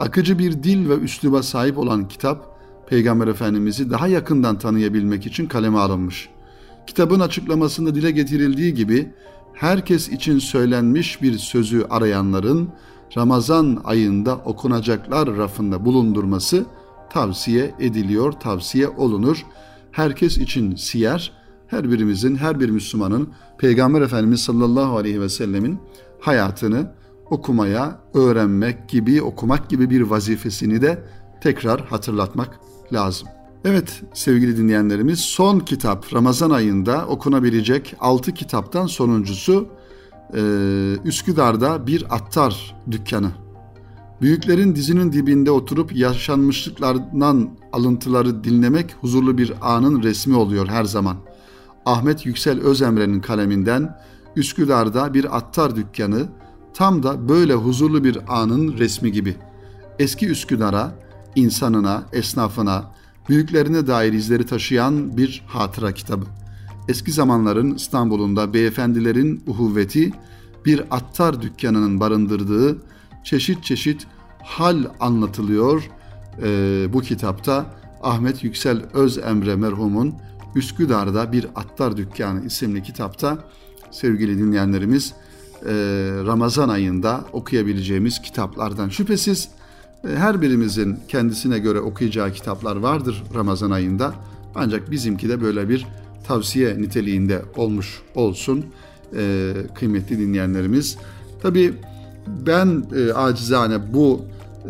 Akıcı 0.00 0.38
bir 0.38 0.62
dil 0.62 0.88
ve 0.88 0.94
üsluba 0.94 1.42
sahip 1.42 1.78
olan 1.78 2.08
kitap, 2.08 2.58
Peygamber 2.88 3.28
Efendimiz'i 3.28 3.90
daha 3.90 4.08
yakından 4.08 4.58
tanıyabilmek 4.58 5.26
için 5.26 5.46
kaleme 5.46 5.78
alınmış. 5.78 6.28
Kitabın 6.86 7.20
açıklamasında 7.20 7.94
dile 7.94 8.10
getirildiği 8.10 8.74
gibi 8.74 9.08
herkes 9.54 10.08
için 10.08 10.38
söylenmiş 10.38 11.22
bir 11.22 11.38
sözü 11.38 11.86
arayanların 11.90 12.68
Ramazan 13.16 13.80
ayında 13.84 14.36
okunacaklar 14.36 15.36
rafında 15.36 15.84
bulundurması 15.84 16.64
tavsiye 17.10 17.74
ediliyor, 17.80 18.32
tavsiye 18.32 18.88
olunur. 18.88 19.46
Herkes 19.90 20.38
için 20.38 20.76
siyer, 20.76 21.32
her 21.66 21.90
birimizin, 21.90 22.36
her 22.36 22.60
bir 22.60 22.70
Müslümanın 22.70 23.28
Peygamber 23.58 24.00
Efendimiz 24.00 24.40
sallallahu 24.40 24.96
aleyhi 24.96 25.20
ve 25.20 25.28
sellemin 25.28 25.78
hayatını 26.20 26.92
okumaya, 27.30 28.00
öğrenmek 28.14 28.88
gibi, 28.88 29.22
okumak 29.22 29.70
gibi 29.70 29.90
bir 29.90 30.00
vazifesini 30.00 30.82
de 30.82 31.04
tekrar 31.40 31.80
hatırlatmak 31.80 32.60
lazım. 32.92 33.28
Evet 33.64 34.02
sevgili 34.14 34.56
dinleyenlerimiz 34.56 35.20
son 35.20 35.58
kitap 35.58 36.14
Ramazan 36.14 36.50
ayında 36.50 37.06
okunabilecek 37.06 37.94
6 38.00 38.34
kitaptan 38.34 38.86
sonuncusu 38.86 39.68
e, 40.34 40.40
Üsküdar'da 41.04 41.86
bir 41.86 42.14
attar 42.14 42.76
dükkanı. 42.90 43.30
Büyüklerin 44.20 44.74
dizinin 44.74 45.12
dibinde 45.12 45.50
oturup 45.50 45.96
yaşanmışlıklardan 45.96 47.50
alıntıları 47.72 48.44
dinlemek 48.44 48.96
huzurlu 49.00 49.38
bir 49.38 49.52
anın 49.62 50.02
resmi 50.02 50.36
oluyor 50.36 50.68
her 50.68 50.84
zaman. 50.84 51.16
Ahmet 51.86 52.26
Yüksel 52.26 52.60
Özemre'nin 52.60 53.20
kaleminden 53.20 53.98
Üsküdar'da 54.36 55.14
bir 55.14 55.36
attar 55.36 55.76
dükkanı 55.76 56.28
tam 56.74 57.02
da 57.02 57.28
böyle 57.28 57.54
huzurlu 57.54 58.04
bir 58.04 58.18
anın 58.28 58.78
resmi 58.78 59.12
gibi. 59.12 59.36
Eski 59.98 60.28
Üsküdar'a, 60.28 60.94
insanına, 61.34 62.02
esnafına, 62.12 62.84
büyüklerine 63.28 63.86
dair 63.86 64.12
izleri 64.12 64.46
taşıyan 64.46 65.16
bir 65.16 65.44
hatıra 65.46 65.94
kitabı. 65.94 66.26
Eski 66.88 67.12
zamanların 67.12 67.74
İstanbul'unda 67.74 68.54
beyefendilerin 68.54 69.42
uhuvveti 69.46 70.12
bir 70.64 70.82
attar 70.90 71.42
dükkanının 71.42 72.00
barındırdığı 72.00 72.78
çeşit 73.24 73.64
çeşit 73.64 74.06
hal 74.44 74.84
anlatılıyor 75.00 75.90
e, 76.42 76.48
bu 76.92 77.00
kitapta. 77.00 77.66
Ahmet 78.02 78.44
Yüksel 78.44 78.82
Öz 78.94 79.18
Emre 79.18 79.56
merhumun 79.56 80.14
Üsküdar'da 80.54 81.32
bir 81.32 81.46
attar 81.54 81.96
dükkanı 81.96 82.46
isimli 82.46 82.82
kitapta 82.82 83.38
sevgili 83.90 84.38
dinleyenlerimiz 84.38 85.14
e, 85.62 85.72
Ramazan 86.26 86.68
ayında 86.68 87.24
okuyabileceğimiz 87.32 88.22
kitaplardan. 88.22 88.88
Şüphesiz 88.88 89.48
e, 90.04 90.16
her 90.16 90.42
birimizin 90.42 90.98
kendisine 91.08 91.58
göre 91.58 91.80
okuyacağı 91.80 92.32
kitaplar 92.32 92.76
vardır 92.76 93.22
Ramazan 93.34 93.70
ayında. 93.70 94.14
Ancak 94.54 94.90
bizimki 94.90 95.28
de 95.28 95.40
böyle 95.40 95.68
bir 95.68 95.86
tavsiye 96.26 96.82
niteliğinde 96.82 97.42
olmuş 97.56 98.02
olsun 98.14 98.64
e, 99.16 99.52
kıymetli 99.74 100.18
dinleyenlerimiz. 100.18 100.98
Tabi 101.42 101.74
ben 102.26 102.84
e, 102.96 103.12
acizane 103.12 103.92
bu 103.94 104.20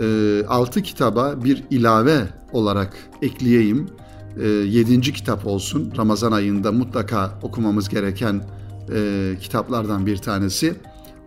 e, 0.01 0.45
altı 0.49 0.83
kitaba 0.83 1.45
bir 1.45 1.65
ilave 1.71 2.23
olarak 2.53 2.97
ekleyeyim. 3.23 3.87
E, 4.43 4.49
yedinci 4.49 5.13
kitap 5.13 5.47
olsun. 5.47 5.93
Ramazan 5.97 6.33
ayında 6.33 6.73
mutlaka 6.73 7.39
okumamız 7.43 7.89
gereken 7.89 8.43
e, 8.95 9.33
kitaplardan 9.41 10.07
bir 10.07 10.17
tanesi. 10.17 10.75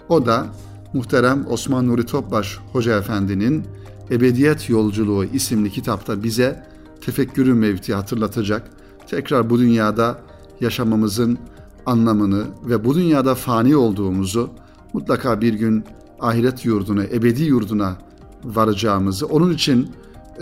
O 0.10 0.26
da 0.26 0.48
muhterem 0.94 1.46
Osman 1.50 1.88
Nuri 1.88 2.06
Topbaş 2.06 2.58
Hoca 2.72 2.98
Efendi'nin 2.98 3.64
Ebediyet 4.12 4.70
Yolculuğu 4.70 5.26
isimli 5.26 5.72
kitapta 5.72 6.24
bize 6.24 6.64
tefekkürün 7.02 7.58
mevti 7.58 7.94
hatırlatacak. 7.94 8.79
Tekrar 9.10 9.50
bu 9.50 9.60
dünyada 9.60 10.20
yaşamamızın 10.62 11.38
anlamını 11.86 12.46
ve 12.66 12.86
bu 12.86 12.96
dünyada 12.96 13.36
fani 13.36 13.76
olduğumuzu 13.76 14.50
mutlaka 14.94 15.42
bir 15.42 15.54
gün 15.54 15.84
ahiret 16.20 16.66
yurduna, 16.66 17.04
ebedi 17.04 17.44
yurduna 17.44 17.96
varacağımızı, 18.44 19.26
onun 19.26 19.54
için 19.54 19.90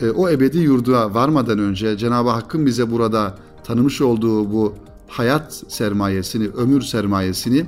e, 0.02 0.10
o 0.10 0.30
ebedi 0.30 0.58
yurda 0.58 1.14
varmadan 1.14 1.60
önce 1.60 1.98
Cenab-ı 1.98 2.30
Hakk'ın 2.30 2.66
bize 2.66 2.92
burada 2.92 3.38
tanımış 3.64 4.02
olduğu 4.02 4.52
bu 4.52 4.74
hayat 5.08 5.64
sermayesini, 5.68 6.48
ömür 6.48 6.82
sermayesini 6.82 7.66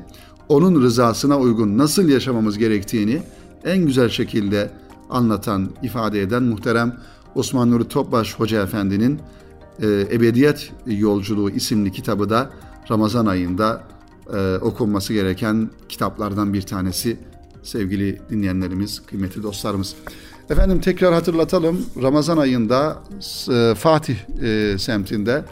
onun 0.49 0.81
rızasına 0.81 1.39
uygun 1.39 1.77
nasıl 1.77 2.09
yaşamamız 2.09 2.57
gerektiğini 2.57 3.21
en 3.65 3.85
güzel 3.85 4.09
şekilde 4.09 4.71
anlatan, 5.09 5.69
ifade 5.83 6.21
eden 6.21 6.43
muhterem 6.43 6.97
Osman 7.35 7.71
Nuri 7.71 7.88
Topbaş 7.88 8.39
Hoca 8.39 8.63
Efendi'nin 8.63 9.19
Ebediyet 9.87 10.71
Yolculuğu 10.85 11.49
isimli 11.49 11.91
kitabı 11.91 12.29
da 12.29 12.49
Ramazan 12.91 13.25
ayında 13.25 13.83
e, 14.33 14.55
okunması 14.55 15.13
gereken 15.13 15.69
kitaplardan 15.89 16.53
bir 16.53 16.61
tanesi 16.61 17.17
sevgili 17.63 18.21
dinleyenlerimiz, 18.29 19.05
kıymetli 19.05 19.43
dostlarımız. 19.43 19.95
Efendim 20.49 20.81
tekrar 20.81 21.13
hatırlatalım. 21.13 21.85
Ramazan 22.01 22.37
ayında 22.37 22.97
e, 23.51 23.75
Fatih 23.75 24.17
e, 24.41 24.77
semtinde 24.77 25.45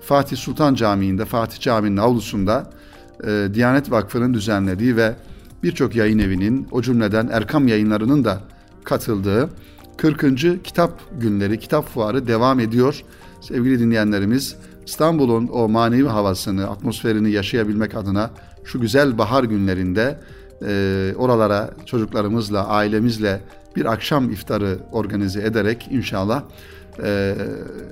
Fatih 0.00 0.36
Sultan 0.36 0.74
Camii'nde, 0.74 1.24
Fatih 1.24 1.60
Camii'nin 1.60 1.96
avlusunda 1.96 2.70
e, 3.24 3.48
Diyanet 3.54 3.90
Vakfı'nın 3.90 4.34
düzenlediği 4.34 4.96
ve 4.96 5.14
birçok 5.62 5.96
yayın 5.96 6.18
evinin, 6.18 6.68
o 6.70 6.82
cümleden 6.82 7.28
Erkam 7.32 7.68
yayınlarının 7.68 8.24
da 8.24 8.40
katıldığı 8.84 9.50
40. 9.96 10.64
Kitap 10.64 11.20
Günleri, 11.20 11.58
Kitap 11.58 11.88
Fuarı 11.88 12.26
devam 12.26 12.60
ediyor. 12.60 13.04
Sevgili 13.42 13.80
dinleyenlerimiz, 13.80 14.56
İstanbul'un 14.86 15.48
o 15.52 15.68
manevi 15.68 16.08
havasını, 16.08 16.70
atmosferini 16.70 17.30
yaşayabilmek 17.30 17.94
adına 17.94 18.30
şu 18.64 18.80
güzel 18.80 19.18
bahar 19.18 19.44
günlerinde 19.44 20.18
e, 20.66 21.14
oralara 21.18 21.70
çocuklarımızla, 21.86 22.66
ailemizle 22.68 23.40
bir 23.76 23.84
akşam 23.92 24.30
iftarı 24.30 24.78
organize 24.92 25.42
ederek 25.42 25.88
inşallah 25.90 26.42
e, 27.02 27.34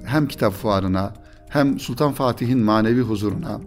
hem 0.05 0.29
kitap 0.29 0.53
fuarına 0.53 1.15
hem 1.49 1.81
Sultan 1.81 2.13
Fatih'in 2.13 2.59
manevi 2.59 3.01
huzuruna 3.01 3.61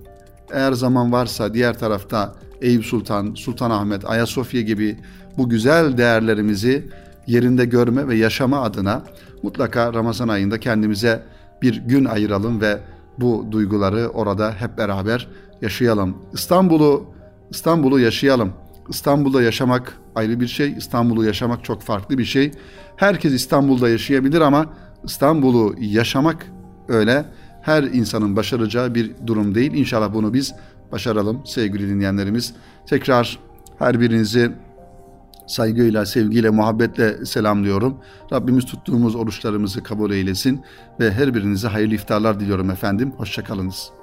eğer 0.51 0.71
zaman 0.71 1.11
varsa 1.11 1.53
diğer 1.53 1.79
tarafta 1.79 2.35
Eyüp 2.61 2.85
Sultan, 2.85 3.33
Sultanahmet, 3.33 4.09
Ayasofya 4.09 4.61
gibi 4.61 4.97
bu 5.37 5.49
güzel 5.49 5.97
değerlerimizi 5.97 6.89
yerinde 7.27 7.65
görme 7.65 8.07
ve 8.07 8.15
yaşama 8.15 8.61
adına 8.61 9.03
mutlaka 9.43 9.93
Ramazan 9.93 10.27
ayında 10.27 10.59
kendimize 10.59 11.23
bir 11.63 11.77
gün 11.77 12.05
ayıralım 12.05 12.61
ve 12.61 12.79
bu 13.19 13.47
duyguları 13.51 14.07
orada 14.07 14.51
hep 14.51 14.77
beraber 14.77 15.27
yaşayalım. 15.61 16.17
İstanbul'u 16.33 17.05
İstanbul'u 17.49 17.99
yaşayalım. 17.99 18.53
İstanbul'da 18.89 19.41
yaşamak 19.41 19.97
ayrı 20.15 20.39
bir 20.39 20.47
şey, 20.47 20.73
İstanbul'u 20.77 21.25
yaşamak 21.25 21.63
çok 21.63 21.81
farklı 21.81 22.17
bir 22.17 22.25
şey. 22.25 22.51
Herkes 22.95 23.33
İstanbul'da 23.33 23.89
yaşayabilir 23.89 24.41
ama 24.41 24.65
İstanbul'u 25.03 25.75
yaşamak 25.79 26.45
öyle 26.87 27.25
her 27.61 27.83
insanın 27.83 28.35
başaracağı 28.35 28.95
bir 28.95 29.11
durum 29.27 29.55
değil. 29.55 29.73
İnşallah 29.73 30.13
bunu 30.13 30.33
biz 30.33 30.53
başaralım 30.91 31.45
sevgili 31.45 31.89
dinleyenlerimiz. 31.89 32.53
Tekrar 32.87 33.39
her 33.79 33.99
birinizi 33.99 34.51
saygıyla, 35.47 36.05
sevgiyle, 36.05 36.49
muhabbetle 36.49 37.25
selamlıyorum. 37.25 37.97
Rabbimiz 38.31 38.65
tuttuğumuz 38.65 39.15
oruçlarımızı 39.15 39.83
kabul 39.83 40.11
eylesin 40.11 40.61
ve 40.99 41.11
her 41.11 41.35
birinize 41.35 41.67
hayırlı 41.67 41.93
iftarlar 41.93 42.39
diliyorum 42.39 42.69
efendim. 42.69 43.13
Hoşçakalınız. 43.17 44.02